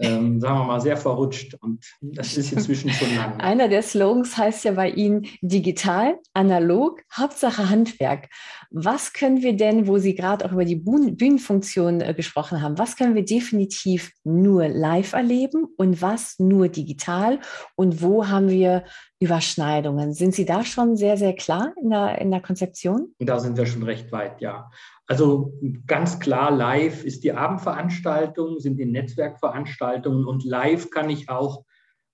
ähm, 0.00 0.40
sagen 0.40 0.58
wir 0.58 0.64
mal, 0.64 0.80
sehr 0.80 0.96
verrutscht 0.96 1.54
und 1.60 1.84
das 2.00 2.36
ist 2.36 2.52
inzwischen 2.52 2.90
schon 2.90 3.14
lange. 3.16 3.38
Einer 3.40 3.68
der 3.68 3.82
Slogans 3.82 4.36
heißt 4.36 4.64
ja 4.64 4.72
bei 4.72 4.90
Ihnen 4.90 5.26
digital, 5.42 6.18
analog, 6.32 7.02
Hauptsache 7.14 7.68
Handwerk. 7.68 8.28
Was 8.70 9.12
können 9.12 9.42
wir 9.42 9.54
denn, 9.56 9.86
wo 9.86 9.98
Sie 9.98 10.14
gerade 10.14 10.44
auch 10.44 10.52
über 10.52 10.64
die 10.64 10.76
Bühnenfunktion 10.76 12.00
äh, 12.00 12.14
gesprochen 12.14 12.62
haben, 12.62 12.78
was 12.78 12.96
können 12.96 13.14
wir 13.14 13.24
definitiv 13.24 14.12
nur 14.24 14.68
live 14.68 15.12
erleben 15.12 15.66
und 15.76 16.00
was 16.00 16.38
nur 16.38 16.68
digital 16.68 17.38
und 17.76 18.00
wo 18.00 18.28
haben 18.28 18.48
wir 18.48 18.84
Überschneidungen? 19.20 20.14
Sind 20.14 20.34
Sie 20.34 20.46
da 20.46 20.64
schon 20.64 20.96
sehr, 20.96 21.16
sehr 21.18 21.34
klar 21.34 21.74
in 21.80 21.90
der, 21.90 22.18
in 22.18 22.30
der 22.30 22.40
Konzeption? 22.40 23.14
Da 23.18 23.38
sind 23.38 23.56
wir 23.58 23.66
schon 23.66 23.82
recht 23.82 24.10
weit, 24.12 24.40
ja. 24.40 24.70
Also 25.06 25.52
ganz 25.86 26.20
klar, 26.20 26.50
live 26.50 27.04
ist 27.04 27.22
die 27.22 27.32
Abendveranstaltung, 27.32 28.60
sind 28.60 28.78
die 28.78 28.86
Netzwerkveranstaltungen 28.86 30.24
und 30.24 30.44
live 30.44 30.90
kann 30.90 31.10
ich 31.10 31.28
auch 31.28 31.64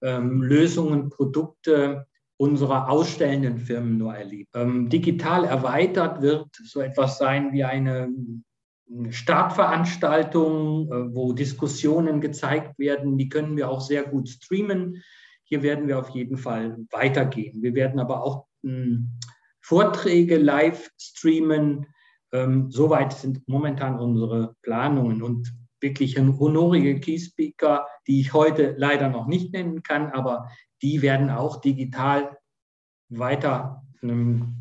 ähm, 0.02 0.42
Lösungen, 0.42 1.10
Produkte 1.10 2.06
unserer 2.38 2.90
ausstellenden 2.90 3.58
Firmen 3.58 3.98
nur 3.98 4.14
erleben. 4.14 4.50
Ähm, 4.54 4.88
digital 4.88 5.44
erweitert 5.44 6.22
wird 6.22 6.48
so 6.64 6.80
etwas 6.80 7.18
sein 7.18 7.52
wie 7.52 7.64
eine 7.64 8.08
Startveranstaltung, 9.10 10.92
äh, 10.92 11.14
wo 11.14 11.32
Diskussionen 11.32 12.20
gezeigt 12.20 12.78
werden. 12.78 13.16
Die 13.16 13.28
können 13.28 13.56
wir 13.56 13.70
auch 13.70 13.80
sehr 13.80 14.02
gut 14.02 14.28
streamen. 14.28 15.02
Hier 15.46 15.62
werden 15.62 15.88
wir 15.88 15.98
auf 15.98 16.10
jeden 16.10 16.36
Fall 16.36 16.76
weitergehen. 16.90 17.62
Wir 17.62 17.74
werden 17.74 17.98
aber 17.98 18.22
auch 18.22 18.46
hm, 18.62 19.10
Vorträge 19.60 20.36
live 20.36 20.90
streamen 21.00 21.86
ähm, 22.32 22.70
soweit 22.70 23.12
sind 23.12 23.46
momentan 23.48 23.98
unsere 23.98 24.54
Planungen 24.62 25.22
und 25.22 25.52
wirklich 25.80 26.18
honorige 26.18 26.98
Key-Speaker, 26.98 27.86
die 28.06 28.20
ich 28.20 28.32
heute 28.32 28.74
leider 28.78 29.08
noch 29.08 29.26
nicht 29.26 29.52
nennen 29.52 29.82
kann, 29.82 30.10
aber 30.10 30.50
die 30.82 31.02
werden 31.02 31.30
auch 31.30 31.60
digital 31.60 32.36
weiter 33.08 33.84
ähm, 34.02 34.56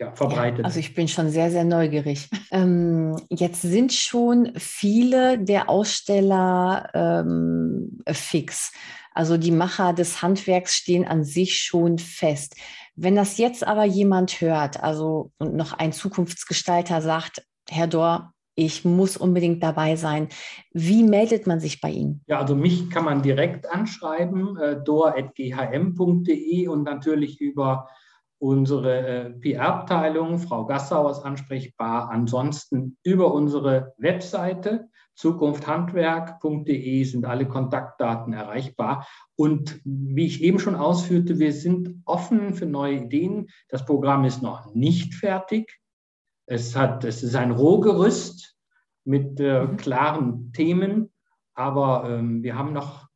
ja, 0.00 0.12
verbreitet. 0.14 0.64
also 0.64 0.80
ich 0.80 0.94
bin 0.94 1.08
schon 1.08 1.28
sehr, 1.28 1.50
sehr 1.50 1.64
neugierig. 1.64 2.28
Ähm, 2.50 3.16
jetzt 3.28 3.62
sind 3.62 3.92
schon 3.92 4.52
viele 4.56 5.38
der 5.38 5.68
Aussteller 5.68 6.88
ähm, 6.94 8.00
fix. 8.10 8.72
Also 9.12 9.36
die 9.36 9.50
Macher 9.50 9.92
des 9.92 10.22
Handwerks 10.22 10.74
stehen 10.74 11.06
an 11.06 11.22
sich 11.24 11.58
schon 11.58 11.98
fest. 11.98 12.56
Wenn 12.96 13.14
das 13.14 13.38
jetzt 13.38 13.66
aber 13.66 13.84
jemand 13.84 14.40
hört, 14.40 14.82
also 14.82 15.32
und 15.38 15.54
noch 15.54 15.74
ein 15.74 15.92
Zukunftsgestalter 15.92 17.02
sagt, 17.02 17.42
Herr 17.68 17.86
Dor, 17.86 18.32
ich 18.54 18.84
muss 18.84 19.16
unbedingt 19.16 19.62
dabei 19.62 19.96
sein. 19.96 20.28
Wie 20.72 21.02
meldet 21.02 21.46
man 21.46 21.60
sich 21.60 21.80
bei 21.80 21.90
Ihnen? 21.90 22.22
Ja, 22.26 22.40
also 22.40 22.54
mich 22.54 22.90
kann 22.90 23.04
man 23.04 23.22
direkt 23.22 23.70
anschreiben, 23.70 24.56
äh, 24.58 24.82
dor.ghm.de 24.82 26.68
und 26.68 26.82
natürlich 26.82 27.40
über 27.40 27.88
unsere 28.40 29.06
äh, 29.06 29.30
PR-Abteilung, 29.30 30.38
Frau 30.38 30.64
Gassauer 30.66 31.10
ist 31.10 31.20
ansprechbar. 31.20 32.10
Ansonsten 32.10 32.96
über 33.04 33.32
unsere 33.32 33.94
Webseite 33.98 34.88
zukunfthandwerk.de 35.14 37.04
sind 37.04 37.26
alle 37.26 37.46
Kontaktdaten 37.46 38.32
erreichbar. 38.32 39.06
Und 39.36 39.80
wie 39.84 40.26
ich 40.26 40.42
eben 40.42 40.58
schon 40.58 40.74
ausführte, 40.74 41.38
wir 41.38 41.52
sind 41.52 42.00
offen 42.06 42.54
für 42.54 42.66
neue 42.66 43.04
Ideen. 43.04 43.48
Das 43.68 43.84
Programm 43.84 44.24
ist 44.24 44.42
noch 44.42 44.74
nicht 44.74 45.14
fertig. 45.14 45.78
Es, 46.46 46.74
hat, 46.74 47.04
es 47.04 47.22
ist 47.22 47.36
ein 47.36 47.50
Rohgerüst 47.50 48.56
mit 49.04 49.38
äh, 49.38 49.64
mhm. 49.64 49.76
klaren 49.76 50.52
Themen, 50.52 51.12
aber 51.54 52.08
ähm, 52.08 52.42
wir 52.42 52.56
haben 52.56 52.72
noch 52.72 53.06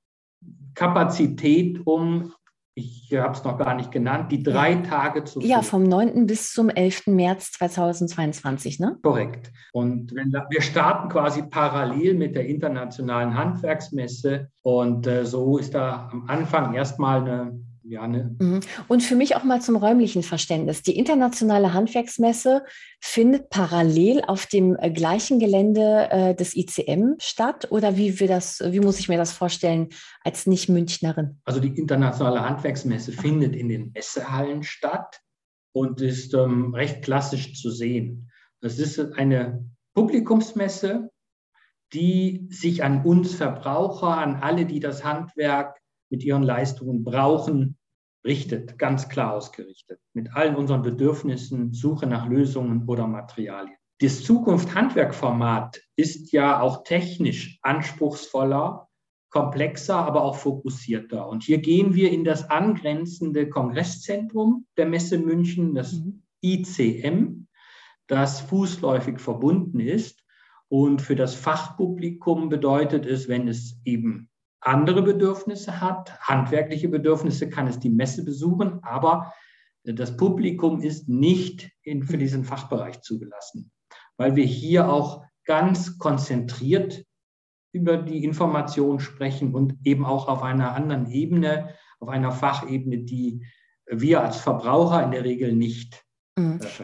Kapazität, 0.75 1.81
um 1.87 2.35
ich 2.75 3.13
habe 3.15 3.35
es 3.35 3.45
noch 3.45 3.57
gar 3.57 3.75
nicht 3.75 3.93
genannt, 3.93 4.33
die 4.33 4.43
drei 4.43 4.75
Tage 4.77 5.23
zu 5.25 5.41
Ja, 5.41 5.63
vom 5.63 5.85
9. 5.85 6.27
bis 6.27 6.53
zum 6.53 6.69
11. 6.69 7.07
März 7.07 7.53
2022, 7.53 8.81
ne? 8.81 8.99
Korrekt. 9.03 9.53
Und 9.73 10.13
da, 10.33 10.47
wir 10.51 10.61
starten 10.61 11.09
quasi 11.09 11.43
parallel 11.43 12.15
mit 12.15 12.35
der 12.35 12.47
internationalen 12.47 13.37
Handwerksmesse 13.37 14.49
und 14.63 15.07
äh, 15.07 15.25
so 15.25 15.59
ist 15.59 15.75
da 15.75 16.09
am 16.11 16.25
Anfang 16.29 16.75
erstmal 16.75 17.21
eine 17.21 17.61
ja, 17.87 18.09
ne? 18.09 18.35
Mhm. 18.39 18.61
Und 18.89 19.03
für 19.03 19.15
mich 19.15 19.37
auch 19.37 19.45
mal 19.45 19.61
zum 19.61 19.77
räumlichen 19.77 20.23
Verständnis. 20.23 20.83
Die 20.83 20.97
internationale 20.97 21.75
Handwerksmesse 21.75 22.65
findet 23.01 23.51
parallel 23.51 24.23
auf 24.27 24.47
dem 24.47 24.77
äh, 24.81 24.91
gleichen 24.91 25.39
Gelände 25.39 26.09
äh, 26.11 26.35
des 26.35 26.57
ICM 26.57 27.15
statt 27.19 27.71
oder 27.71 27.97
wie, 27.97 28.19
wir 28.19 28.29
das, 28.29 28.61
wie 28.65 28.81
muss 28.81 28.99
ich 28.99 29.09
mir 29.09 29.19
das 29.19 29.33
vorstellen 29.33 29.91
als 30.23 30.47
Nicht-Münchnerin? 30.47 31.41
Also 31.45 31.61
die 31.61 31.79
internationale 31.79 32.41
Handwerksmesse 32.41 33.13
findet 33.13 33.55
in 33.55 33.69
den 33.69 33.93
Messehallen 33.93 34.63
statt 34.63 35.21
und 35.73 36.01
ist 36.01 36.33
ähm, 36.35 36.75
recht 36.75 37.03
klassisch 37.03 37.55
zu 37.61 37.71
sehen. 37.71 38.31
Das 38.61 38.79
ist 38.79 38.99
eine 38.99 39.69
Publikumsmesse, 39.95 41.11
die 41.93 42.49
sich 42.51 42.83
an 42.83 43.05
uns 43.05 43.35
Verbraucher, 43.35 44.17
an 44.17 44.37
alle, 44.37 44.65
die 44.65 44.81
das 44.81 45.05
Handwerk 45.05 45.79
mit 46.15 46.23
ihren 46.23 46.45
Leistungen 46.45 47.03
brauchen, 47.03 47.77
richtet, 48.25 48.79
ganz 48.79 49.09
klar 49.09 49.35
ausgerichtet, 49.35 49.99
mit 50.13 50.33
allen 50.33 50.55
unseren 50.55 50.83
Bedürfnissen, 50.83 51.73
Suche 51.73 52.07
nach 52.07 52.29
Lösungen 52.29 52.85
oder 52.87 53.09
Materialien. 53.09 53.75
Das 54.01 54.23
Zukunft-Handwerk-Format 54.23 55.81
ist 55.97 56.31
ja 56.31 56.61
auch 56.61 56.85
technisch 56.85 57.59
anspruchsvoller, 57.63 58.89
komplexer, 59.31 59.97
aber 59.97 60.23
auch 60.23 60.37
fokussierter. 60.37 61.29
Und 61.29 61.43
hier 61.43 61.59
gehen 61.59 61.97
wir 61.97 62.13
in 62.13 62.23
das 62.23 62.49
angrenzende 62.49 63.49
Kongresszentrum 63.49 64.67
der 64.77 64.87
Messe 64.87 65.19
München, 65.19 65.75
das 65.75 65.95
mhm. 65.95 66.23
ICM, 66.45 67.49
das 68.07 68.41
fußläufig 68.41 69.19
verbunden 69.19 69.81
ist. 69.81 70.23
Und 70.69 71.03
für 71.03 71.17
das 71.17 71.35
Fachpublikum 71.35 72.51
bedeutet 72.51 73.05
es, 73.05 73.27
wenn 73.27 73.49
es 73.49 73.81
eben 73.85 74.29
andere 74.67 75.03
Bedürfnisse 75.03 75.81
hat, 75.81 76.19
handwerkliche 76.21 76.89
Bedürfnisse, 76.89 77.49
kann 77.49 77.67
es 77.67 77.79
die 77.79 77.91
Messe 77.91 78.25
besuchen, 78.25 78.83
aber 78.83 79.33
das 79.85 80.17
Publikum 80.17 80.81
ist 80.81 81.09
nicht 81.09 81.71
in, 81.83 82.03
für 82.03 82.17
diesen 82.17 82.45
Fachbereich 82.45 83.03
zugelassen. 83.03 83.71
weil 84.17 84.37
wir 84.37 84.45
hier 84.45 84.89
auch 84.89 85.25
ganz 85.45 85.99
konzentriert 85.99 87.05
über 87.73 87.97
die 87.97 88.25
Information 88.25 89.01
sprechen 89.01 89.55
und 89.55 89.75
eben 89.85 90.05
auch 90.05 90.29
auf 90.29 90.43
einer 90.43 90.75
anderen 90.75 91.11
Ebene, 91.11 91.75
auf 91.99 92.09
einer 92.09 92.31
Fachebene, 92.31 92.99
die 92.99 93.45
wir 93.87 94.23
als 94.23 94.39
Verbraucher 94.39 95.03
in 95.03 95.11
der 95.11 95.25
Regel 95.25 95.53
nicht. 95.53 96.04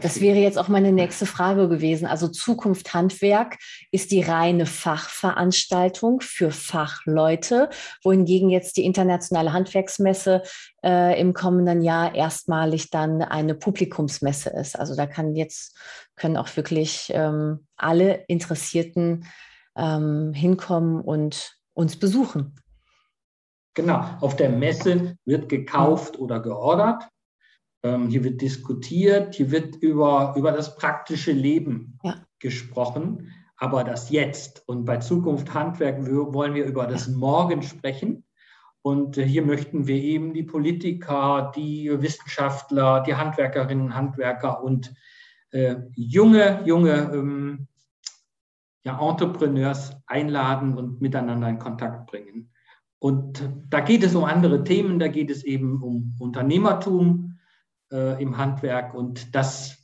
Das 0.00 0.20
wäre 0.20 0.38
jetzt 0.38 0.58
auch 0.58 0.68
meine 0.68 0.92
nächste 0.92 1.26
Frage 1.26 1.68
gewesen. 1.68 2.06
Also 2.06 2.28
Zukunft 2.28 2.94
Handwerk 2.94 3.58
ist 3.90 4.12
die 4.12 4.22
reine 4.22 4.64
Fachveranstaltung 4.64 6.20
für 6.20 6.52
Fachleute, 6.52 7.68
wohingegen 8.04 8.48
jetzt 8.48 8.76
die 8.76 8.84
internationale 8.84 9.52
Handwerksmesse 9.52 10.42
äh, 10.84 11.20
im 11.20 11.34
kommenden 11.34 11.82
Jahr 11.82 12.14
erstmalig 12.14 12.90
dann 12.90 13.22
eine 13.22 13.56
Publikumsmesse 13.56 14.50
ist. 14.50 14.78
Also 14.78 14.94
da 14.94 15.06
kann 15.06 15.34
jetzt 15.34 15.76
können 16.14 16.36
auch 16.36 16.56
wirklich 16.56 17.10
ähm, 17.12 17.66
alle 17.76 18.24
Interessierten 18.28 19.26
ähm, 19.76 20.32
hinkommen 20.32 21.00
und 21.00 21.56
uns 21.74 21.98
besuchen. 21.98 22.54
Genau, 23.74 24.04
auf 24.20 24.36
der 24.36 24.50
Messe 24.50 25.16
wird 25.24 25.48
gekauft 25.48 26.20
oder 26.20 26.38
geordert. 26.38 27.08
Ähm, 27.82 28.08
hier 28.08 28.24
wird 28.24 28.40
diskutiert, 28.40 29.34
hier 29.34 29.50
wird 29.50 29.76
über, 29.76 30.34
über 30.36 30.52
das 30.52 30.76
praktische 30.76 31.32
Leben 31.32 31.98
ja. 32.02 32.16
gesprochen, 32.38 33.32
aber 33.56 33.84
das 33.84 34.10
Jetzt. 34.10 34.62
Und 34.66 34.84
bei 34.84 34.98
Zukunft 34.98 35.52
Handwerk 35.54 36.04
wollen 36.06 36.54
wir 36.54 36.64
über 36.64 36.86
das 36.86 37.08
Morgen 37.08 37.62
sprechen. 37.62 38.24
Und 38.82 39.18
äh, 39.18 39.24
hier 39.24 39.42
möchten 39.42 39.86
wir 39.86 39.96
eben 39.96 40.32
die 40.34 40.42
Politiker, 40.42 41.52
die 41.54 41.90
Wissenschaftler, 42.00 43.02
die 43.02 43.14
Handwerkerinnen, 43.14 43.94
Handwerker 43.94 44.62
und 44.62 44.94
äh, 45.50 45.76
junge, 45.94 46.62
junge 46.64 47.10
ähm, 47.12 47.66
ja, 48.84 48.98
Entrepreneurs 49.00 49.92
einladen 50.06 50.76
und 50.76 51.00
miteinander 51.00 51.48
in 51.48 51.58
Kontakt 51.58 52.10
bringen. 52.10 52.50
Und 52.98 53.48
da 53.68 53.80
geht 53.80 54.02
es 54.02 54.14
um 54.14 54.24
andere 54.24 54.62
Themen, 54.64 54.98
da 54.98 55.08
geht 55.08 55.30
es 55.30 55.44
eben 55.44 55.82
um 55.82 56.14
Unternehmertum, 56.18 57.38
äh, 57.92 58.22
im 58.22 58.36
Handwerk 58.36 58.94
und 58.94 59.34
das 59.34 59.80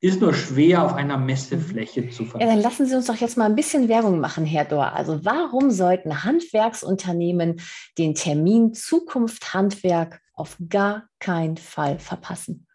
ist 0.00 0.20
nur 0.20 0.32
schwer 0.32 0.84
auf 0.84 0.94
einer 0.94 1.18
Messefläche 1.18 2.08
zu 2.10 2.24
verstehen. 2.24 2.48
Ja, 2.48 2.54
dann 2.54 2.62
lassen 2.62 2.86
Sie 2.86 2.94
uns 2.94 3.06
doch 3.06 3.16
jetzt 3.16 3.36
mal 3.36 3.46
ein 3.46 3.56
bisschen 3.56 3.88
Werbung 3.88 4.20
machen, 4.20 4.44
Herr 4.44 4.64
Dor. 4.64 4.92
Also 4.92 5.24
warum 5.24 5.70
sollten 5.70 6.22
Handwerksunternehmen 6.22 7.60
den 7.98 8.14
Termin 8.14 8.74
Zukunft 8.74 9.54
Handwerk 9.54 10.20
auf 10.34 10.56
gar 10.68 11.08
keinen 11.18 11.56
Fall 11.56 11.98
verpassen? 11.98 12.66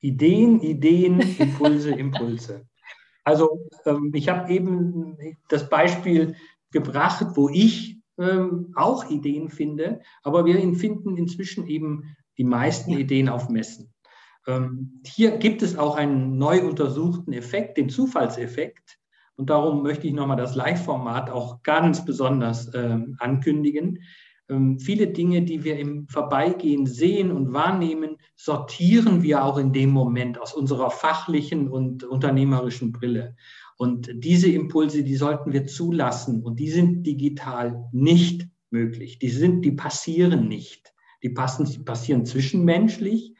Ideen, 0.00 0.60
Ideen, 0.60 1.20
Impulse, 1.38 1.90
Impulse. 1.90 2.66
Also 3.24 3.66
ähm, 3.86 4.12
ich 4.14 4.28
habe 4.28 4.52
eben 4.52 5.16
das 5.48 5.68
Beispiel 5.68 6.36
gebracht, 6.70 7.26
wo 7.34 7.48
ich 7.48 7.98
ähm, 8.18 8.72
auch 8.76 9.08
Ideen 9.10 9.48
finde, 9.48 10.00
aber 10.22 10.44
wir 10.44 10.58
finden 10.76 11.16
inzwischen 11.16 11.66
eben 11.66 12.16
die 12.38 12.44
meisten 12.44 12.92
ja. 12.92 12.98
Ideen 12.98 13.28
auf 13.28 13.48
Messen. 13.48 13.92
Ähm, 14.46 15.02
hier 15.04 15.36
gibt 15.36 15.62
es 15.62 15.76
auch 15.76 15.96
einen 15.96 16.38
neu 16.38 16.66
untersuchten 16.66 17.32
Effekt, 17.32 17.76
den 17.76 17.90
Zufallseffekt. 17.90 18.98
Und 19.36 19.50
darum 19.50 19.82
möchte 19.82 20.06
ich 20.06 20.14
nochmal 20.14 20.36
das 20.36 20.56
Live-Format 20.56 21.30
auch 21.30 21.62
ganz 21.62 22.04
besonders 22.04 22.72
ähm, 22.74 23.16
ankündigen. 23.20 24.00
Ähm, 24.48 24.80
viele 24.80 25.08
Dinge, 25.08 25.42
die 25.42 25.62
wir 25.64 25.78
im 25.78 26.08
Vorbeigehen 26.08 26.86
sehen 26.86 27.30
und 27.30 27.52
wahrnehmen, 27.52 28.16
sortieren 28.34 29.22
wir 29.22 29.44
auch 29.44 29.58
in 29.58 29.72
dem 29.72 29.90
Moment 29.90 30.40
aus 30.40 30.54
unserer 30.54 30.90
fachlichen 30.90 31.68
und 31.68 32.04
unternehmerischen 32.04 32.92
Brille. 32.92 33.36
Und 33.76 34.10
diese 34.12 34.50
Impulse, 34.50 35.04
die 35.04 35.16
sollten 35.16 35.52
wir 35.52 35.66
zulassen 35.66 36.42
und 36.42 36.58
die 36.58 36.70
sind 36.70 37.06
digital 37.06 37.84
nicht 37.92 38.48
möglich. 38.70 39.18
Die 39.18 39.28
sind, 39.28 39.64
die 39.64 39.72
passieren 39.72 40.48
nicht. 40.48 40.92
Die, 41.22 41.30
passen, 41.30 41.84
passieren 41.84 42.26
zwischenmenschlich 42.26 43.34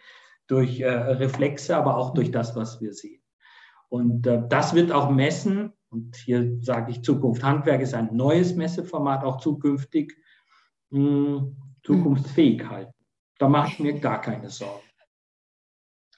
durch 0.46 0.80
äh, 0.80 0.88
Reflexe, 0.88 1.76
aber 1.76 1.96
auch 1.96 2.14
durch 2.14 2.30
das, 2.30 2.56
was 2.56 2.80
wir 2.80 2.92
sehen. 2.92 3.22
Und 3.88 4.26
äh, 4.26 4.42
das 4.48 4.74
wird 4.74 4.92
auch 4.92 5.10
messen. 5.10 5.72
Und 5.90 6.16
hier 6.16 6.58
sage 6.60 6.90
ich, 6.90 7.02
Zukunft 7.02 7.42
Handwerk 7.42 7.80
ist 7.80 7.94
ein 7.94 8.14
neues 8.14 8.54
Messeformat, 8.54 9.24
auch 9.24 9.38
zukünftig 9.38 10.16
mh, 10.90 11.00
hm, 11.00 11.56
zukunftsfähig 11.82 12.68
halten. 12.68 12.92
Da 13.38 13.48
mache 13.48 13.68
ich 13.72 13.78
mir 13.78 13.98
gar 13.98 14.20
keine 14.20 14.50
Sorgen. 14.50 14.82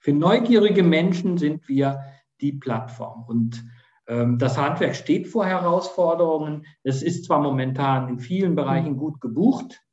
Für 0.00 0.12
neugierige 0.12 0.82
Menschen 0.82 1.36
sind 1.36 1.68
wir 1.68 2.00
die 2.40 2.52
Plattform. 2.52 3.24
Und 3.28 3.62
ähm, 4.06 4.38
das 4.38 4.56
Handwerk 4.56 4.96
steht 4.96 5.28
vor 5.28 5.46
Herausforderungen. 5.46 6.66
Es 6.82 7.02
ist 7.02 7.26
zwar 7.26 7.40
momentan 7.40 8.08
in 8.08 8.18
vielen 8.18 8.54
Bereichen 8.54 8.96
gut 8.96 9.20
gebucht, 9.20 9.72
hm, 9.72 9.89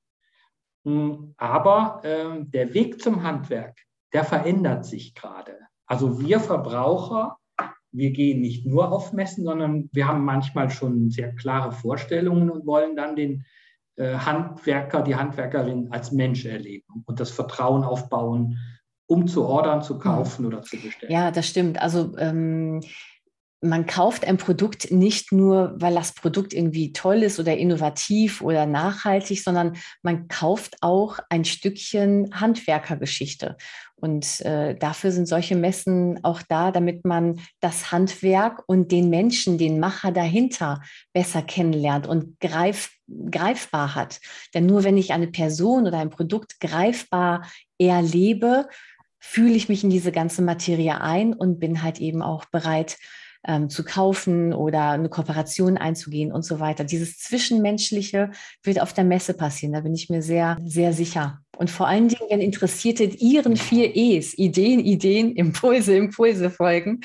aber 1.38 2.02
ähm, 2.04 2.52
der 2.52 2.74
Weg 2.74 3.02
zum 3.02 3.24
Handwerk, 3.24 3.78
der 4.14 4.24
verändert 4.24 4.86
sich 4.86 5.14
gerade. 5.16 5.58
Also 5.86 6.22
wir 6.22 6.40
Verbraucher, 6.40 7.38
wir 7.92 8.12
gehen 8.12 8.42
nicht 8.42 8.66
nur 8.66 8.92
auf 8.92 9.14
Messen, 9.14 9.46
sondern 9.46 9.90
wir 9.92 10.08
haben 10.08 10.24
manchmal 10.24 10.70
schon 10.70 11.10
sehr 11.10 11.34
klare 11.36 11.72
Vorstellungen 11.72 12.50
und 12.50 12.66
wollen 12.66 12.96
dann 12.96 13.16
den 13.16 13.46
äh, 13.96 14.18
Handwerker, 14.18 15.02
die 15.02 15.16
Handwerkerin 15.16 15.92
als 15.92 16.12
Mensch 16.12 16.46
erleben 16.46 17.04
und 17.06 17.20
das 17.20 17.32
Vertrauen 17.32 17.84
aufbauen, 17.84 18.58
um 19.08 19.28
zu 19.28 19.46
ordern, 19.46 19.82
zu 19.82 19.98
kaufen 19.98 20.46
oder 20.46 20.62
zu 20.62 20.78
bestellen. 20.78 21.12
Ja, 21.12 21.32
das 21.32 21.48
stimmt. 21.48 21.82
Also 21.82 22.18
ähm, 22.18 22.82
man 23.62 23.88
kauft 23.88 24.26
ein 24.26 24.38
Produkt 24.38 24.92
nicht 24.92 25.32
nur, 25.32 25.74
weil 25.78 25.96
das 25.96 26.14
Produkt 26.14 26.54
irgendwie 26.54 26.94
toll 26.94 27.24
ist 27.24 27.40
oder 27.40 27.58
innovativ 27.58 28.42
oder 28.42 28.66
nachhaltig, 28.68 29.44
sondern 29.44 29.78
man 30.04 30.28
kauft 30.28 30.78
auch 30.82 31.20
ein 31.30 31.44
Stückchen 31.44 32.30
Handwerkergeschichte. 32.40 33.58
Und 33.96 34.42
äh, 34.42 34.76
dafür 34.76 35.12
sind 35.12 35.28
solche 35.28 35.56
Messen 35.56 36.24
auch 36.24 36.44
da, 36.48 36.72
damit 36.72 37.04
man 37.04 37.40
das 37.60 37.92
Handwerk 37.92 38.62
und 38.68 38.92
den 38.92 39.10
Menschen, 39.10 39.58
den 39.58 39.80
Macher 39.80 40.12
dahinter 40.12 40.84
besser 41.14 41.42
kennenlernt 41.42 42.06
und 42.06 42.40
greif, 42.40 42.92
greifbar 43.08 43.96
hat. 43.96 44.20
Denn 44.54 44.68
nur 44.68 44.84
wenn 44.84 44.98
ich 44.98 45.14
eine 45.14 45.28
Person 45.28 45.88
oder 45.88 45.98
ein 45.98 46.12
Produkt 46.12 46.60
greifbar 46.60 47.48
erlebe, 47.80 48.68
fühle 49.20 49.56
ich 49.56 49.68
mich 49.68 49.84
in 49.84 49.90
diese 49.90 50.12
ganze 50.12 50.44
Materie 50.44 51.02
ein 51.02 51.34
und 51.34 51.60
bin 51.60 51.82
halt 51.82 52.00
eben 52.00 52.22
auch 52.22 52.46
bereit, 52.46 52.98
ähm, 53.46 53.70
zu 53.70 53.84
kaufen 53.84 54.54
oder 54.54 54.92
eine 54.92 55.10
Kooperation 55.10 55.78
einzugehen 55.78 56.32
und 56.32 56.44
so 56.44 56.60
weiter. 56.60 56.84
Dieses 56.84 57.20
Zwischenmenschliche 57.20 58.32
wird 58.64 58.82
auf 58.82 58.94
der 58.94 59.04
Messe 59.04 59.34
passieren, 59.34 59.74
da 59.74 59.82
bin 59.82 59.94
ich 59.94 60.10
mir 60.10 60.22
sehr, 60.22 60.58
sehr 60.64 60.94
sicher. 60.94 61.40
Und 61.58 61.72
vor 61.72 61.88
allen 61.88 62.08
Dingen, 62.08 62.30
wenn 62.30 62.40
Interessierte 62.40 63.04
ihren 63.04 63.58
vier 63.58 63.96
E's, 63.96 64.38
Ideen, 64.38 64.80
Ideen, 64.80 65.36
Impulse, 65.36 65.96
Impulse 65.96 66.52
folgen, 66.52 67.02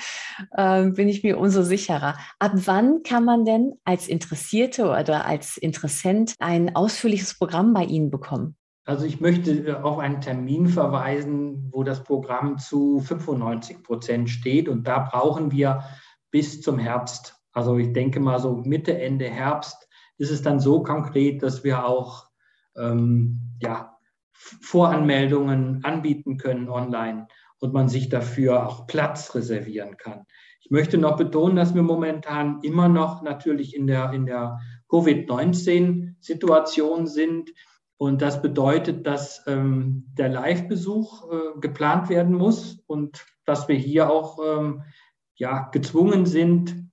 äh, 0.53 0.85
bin 0.91 1.09
ich 1.09 1.23
mir 1.23 1.39
umso 1.39 1.63
sicherer. 1.63 2.19
Ab 2.39 2.53
wann 2.67 3.03
kann 3.03 3.25
man 3.25 3.45
denn 3.45 3.73
als 3.85 4.09
Interessierte 4.09 4.89
oder 4.89 5.25
als 5.25 5.57
Interessent 5.57 6.35
ein 6.39 6.77
ausführliches 6.77 7.39
Programm 7.39 7.73
bei 7.73 7.85
Ihnen 7.85 8.11
bekommen? 8.11 8.57
Also 8.85 9.07
ich 9.07 9.21
möchte 9.21 9.85
auf 9.85 9.99
einen 9.99 10.21
Termin 10.21 10.67
verweisen, 10.67 11.69
wo 11.71 11.85
das 11.85 12.03
Programm 12.03 12.59
zu 12.59 12.99
95 12.99 13.83
Prozent 13.83 14.29
steht. 14.29 14.69
Und 14.69 14.89
da 14.89 14.99
brauchen 14.99 15.53
wir 15.53 15.85
bis 16.33 16.61
zum 16.61 16.81
Herbst. 16.81 17.37
Also 17.53 17.79
ich 17.79 17.93
denke 17.93 18.19
mal 18.19 18.41
so 18.41 18.57
Mitte, 18.57 18.99
Ende 18.99 19.29
Herbst 19.29 19.89
ist 20.19 20.33
es 20.33 20.43
dann 20.43 20.59
so 20.59 20.83
konkret, 20.83 21.45
dass 21.45 21.63
wir 21.63 21.87
auch 21.87 22.27
ähm, 22.77 23.53
ja, 23.61 23.97
Voranmeldungen 24.33 25.85
anbieten 25.85 26.39
können 26.39 26.69
online 26.69 27.29
und 27.61 27.73
man 27.73 27.89
sich 27.89 28.09
dafür 28.09 28.67
auch 28.67 28.89
Platz 28.89 29.37
reservieren 29.37 29.97
kann. 29.97 30.27
Ich 30.61 30.71
möchte 30.71 30.99
noch 30.99 31.17
betonen, 31.17 31.57
dass 31.57 31.75
wir 31.75 31.83
momentan 31.83 32.61
immer 32.63 32.89
noch 32.89 33.23
natürlich 33.23 33.75
in 33.77 33.87
der, 33.87 34.13
in 34.13 34.27
der 34.27 34.59
Covid-19-Situation 34.89 37.07
sind. 37.07 37.53
Und 37.97 38.21
das 38.23 38.43
bedeutet, 38.43 39.07
dass 39.07 39.47
ähm, 39.47 40.07
der 40.15 40.29
Live-Besuch 40.29 41.31
äh, 41.31 41.61
geplant 41.61 42.09
werden 42.09 42.35
muss 42.35 42.83
und 42.87 43.25
dass 43.45 43.69
wir 43.69 43.77
hier 43.77 44.11
auch 44.11 44.41
ähm, 44.45 44.83
ja, 45.43 45.69
gezwungen 45.73 46.25
sind, 46.25 46.89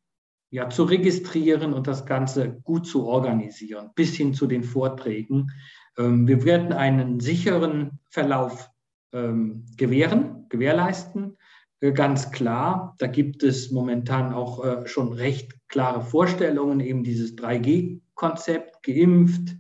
ja, 0.50 0.72
zu 0.72 0.84
registrieren 0.84 1.72
und 1.72 1.86
das 1.86 2.08
Ganze 2.08 2.60
gut 2.64 2.88
zu 2.88 3.06
organisieren, 3.06 3.92
bis 3.94 4.16
hin 4.16 4.34
zu 4.34 4.48
den 4.48 4.64
Vorträgen. 4.64 5.52
Ähm, 6.00 6.28
wir 6.28 6.44
werden 6.44 6.74
einen 6.74 7.20
sicheren 7.20 8.00
Verlauf 8.10 8.72
ähm, 9.14 9.68
gewähren, 9.78 10.48
gewährleisten. 10.50 11.38
Äh, 11.80 11.92
ganz 11.92 12.32
klar, 12.32 12.96
da 12.98 13.06
gibt 13.06 13.44
es 13.44 13.70
momentan 13.70 14.34
auch 14.34 14.66
äh, 14.66 14.88
schon 14.88 15.14
recht 15.14 15.54
klare 15.68 16.02
Vorstellungen, 16.02 16.80
eben 16.80 17.04
dieses 17.04 17.38
3G-Konzept, 17.38 18.82
geimpft, 18.82 19.58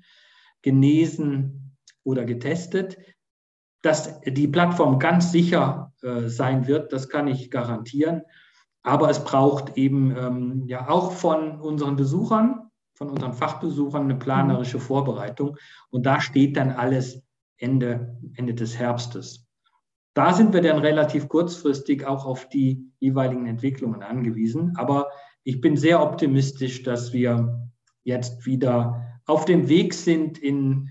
genesen 0.63 1.75
oder 2.03 2.25
getestet. 2.25 2.97
Dass 3.83 4.19
die 4.21 4.47
Plattform 4.47 4.97
ganz 4.97 5.31
sicher 5.31 5.93
äh, 6.01 6.27
sein 6.27 6.65
wird, 6.65 6.91
das 6.91 7.07
kann 7.07 7.27
ich 7.27 7.51
garantieren. 7.51 8.23
Aber 8.83 9.09
es 9.09 9.23
braucht 9.23 9.77
eben 9.77 10.15
ähm, 10.15 10.63
ja 10.67 10.89
auch 10.89 11.11
von 11.11 11.59
unseren 11.59 11.95
Besuchern, 11.95 12.69
von 12.93 13.09
unseren 13.09 13.33
Fachbesuchern 13.33 14.03
eine 14.03 14.15
planerische 14.15 14.77
mhm. 14.77 14.81
Vorbereitung. 14.81 15.57
Und 15.89 16.05
da 16.05 16.19
steht 16.21 16.57
dann 16.57 16.71
alles 16.71 17.21
Ende, 17.57 18.17
Ende 18.35 18.53
des 18.53 18.77
Herbstes. 18.77 19.47
Da 20.13 20.33
sind 20.33 20.53
wir 20.53 20.61
dann 20.61 20.79
relativ 20.79 21.29
kurzfristig 21.29 22.05
auch 22.05 22.25
auf 22.25 22.49
die 22.49 22.91
jeweiligen 22.99 23.45
Entwicklungen 23.45 24.01
angewiesen. 24.01 24.73
Aber 24.75 25.09
ich 25.43 25.61
bin 25.61 25.77
sehr 25.77 26.01
optimistisch, 26.01 26.83
dass 26.83 27.13
wir 27.13 27.69
jetzt 28.03 28.45
wieder 28.45 29.21
auf 29.25 29.45
dem 29.45 29.69
Weg 29.69 29.93
sind 29.93 30.37
in, 30.37 30.89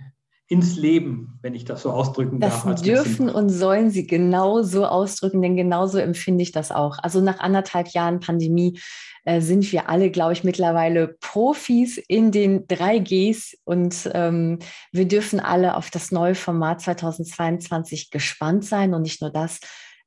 ins 0.49 0.77
Leben, 0.77 1.39
wenn 1.43 1.55
ich 1.55 1.67
das 1.67 1.83
so 1.83 1.91
ausdrücken 1.91 2.41
das 2.41 2.63
darf. 2.63 2.65
Das 2.65 2.83
dürfen 2.83 3.29
und 3.29 3.51
sollen 3.51 3.91
Sie 3.91 4.07
genau 4.07 4.63
so 4.63 4.87
ausdrücken, 4.87 5.43
denn 5.43 5.57
genauso 5.57 5.99
empfinde 5.99 6.43
ich 6.43 6.53
das 6.53 6.73
auch. 6.73 6.99
Also 7.03 7.21
nach 7.21 7.39
anderthalb 7.39 7.89
Jahren 7.89 8.21
Pandemie 8.21 8.81
äh, 9.25 9.43
sind 9.43 9.71
wir 9.73 9.91
alle, 9.91 10.11
glaube 10.11 10.33
ich, 10.33 10.45
mittlerweile 10.45 11.17
Profis 11.21 11.99
in 11.99 12.33
den 12.33 12.67
3Gs 12.67 13.57
und 13.65 14.11
ähm, 14.15 14.59
wir 14.91 15.07
dürfen 15.07 15.39
alle 15.39 15.77
auf 15.77 15.91
das 15.91 16.13
neue 16.13 16.35
Format 16.35 16.81
2022 16.81 18.11
gespannt 18.11 18.65
sein 18.65 18.95
und 18.95 19.03
nicht 19.03 19.21
nur 19.21 19.31
das. 19.31 19.61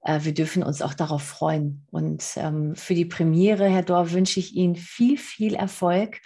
Äh, 0.04 0.21
wir 0.23 0.34
dürfen 0.34 0.63
uns 0.63 0.82
auch 0.82 0.95
darauf 0.95 1.21
freuen. 1.21 1.86
Und 1.91 2.23
ähm, 2.38 2.75
für 2.75 2.95
die 2.95 3.06
Premiere, 3.06 3.69
Herr 3.69 3.84
Dorf, 3.84 4.13
wünsche 4.13 4.39
ich 4.39 4.56
Ihnen 4.56 4.75
viel, 4.75 5.19
viel 5.19 5.54
Erfolg 5.54 6.19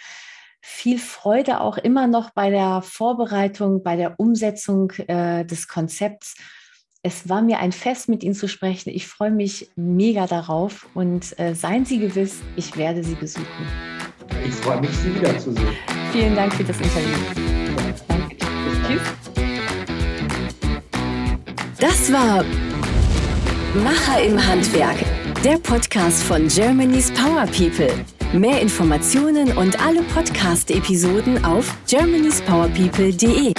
viel 0.68 0.98
Freude 0.98 1.60
auch 1.60 1.78
immer 1.78 2.08
noch 2.08 2.30
bei 2.30 2.50
der 2.50 2.82
Vorbereitung, 2.82 3.84
bei 3.84 3.94
der 3.94 4.18
Umsetzung 4.18 4.90
äh, 5.06 5.44
des 5.44 5.68
Konzepts. 5.68 6.34
Es 7.02 7.28
war 7.28 7.40
mir 7.40 7.60
ein 7.60 7.70
Fest, 7.70 8.08
mit 8.08 8.24
Ihnen 8.24 8.34
zu 8.34 8.48
sprechen. 8.48 8.90
Ich 8.90 9.06
freue 9.06 9.30
mich 9.30 9.70
mega 9.76 10.26
darauf 10.26 10.88
und 10.92 11.38
äh, 11.38 11.54
seien 11.54 11.84
Sie 11.84 12.00
gewiss, 12.00 12.40
ich 12.56 12.76
werde 12.76 13.04
Sie 13.04 13.14
besuchen. 13.14 13.46
Ich 14.44 14.54
freue 14.54 14.80
mich, 14.80 14.90
Sie 14.90 15.14
wiederzusehen. 15.14 15.68
Vielen 16.10 16.34
Dank 16.34 16.52
für 16.52 16.64
das 16.64 16.76
Interview. 16.78 17.16
Danke. 18.08 18.36
Tschüss. 18.88 19.02
Das 21.78 22.12
war 22.12 22.44
Macher 23.84 24.20
im 24.20 24.44
Handwerk, 24.44 24.96
der 25.44 25.58
Podcast 25.58 26.24
von 26.24 26.48
Germany's 26.48 27.12
Power 27.12 27.46
People. 27.46 28.15
Mehr 28.32 28.60
Informationen 28.60 29.56
und 29.56 29.80
alle 29.80 30.02
Podcast-Episoden 30.02 31.44
auf 31.44 31.72
germanyspowerpeople.de. 31.86 33.54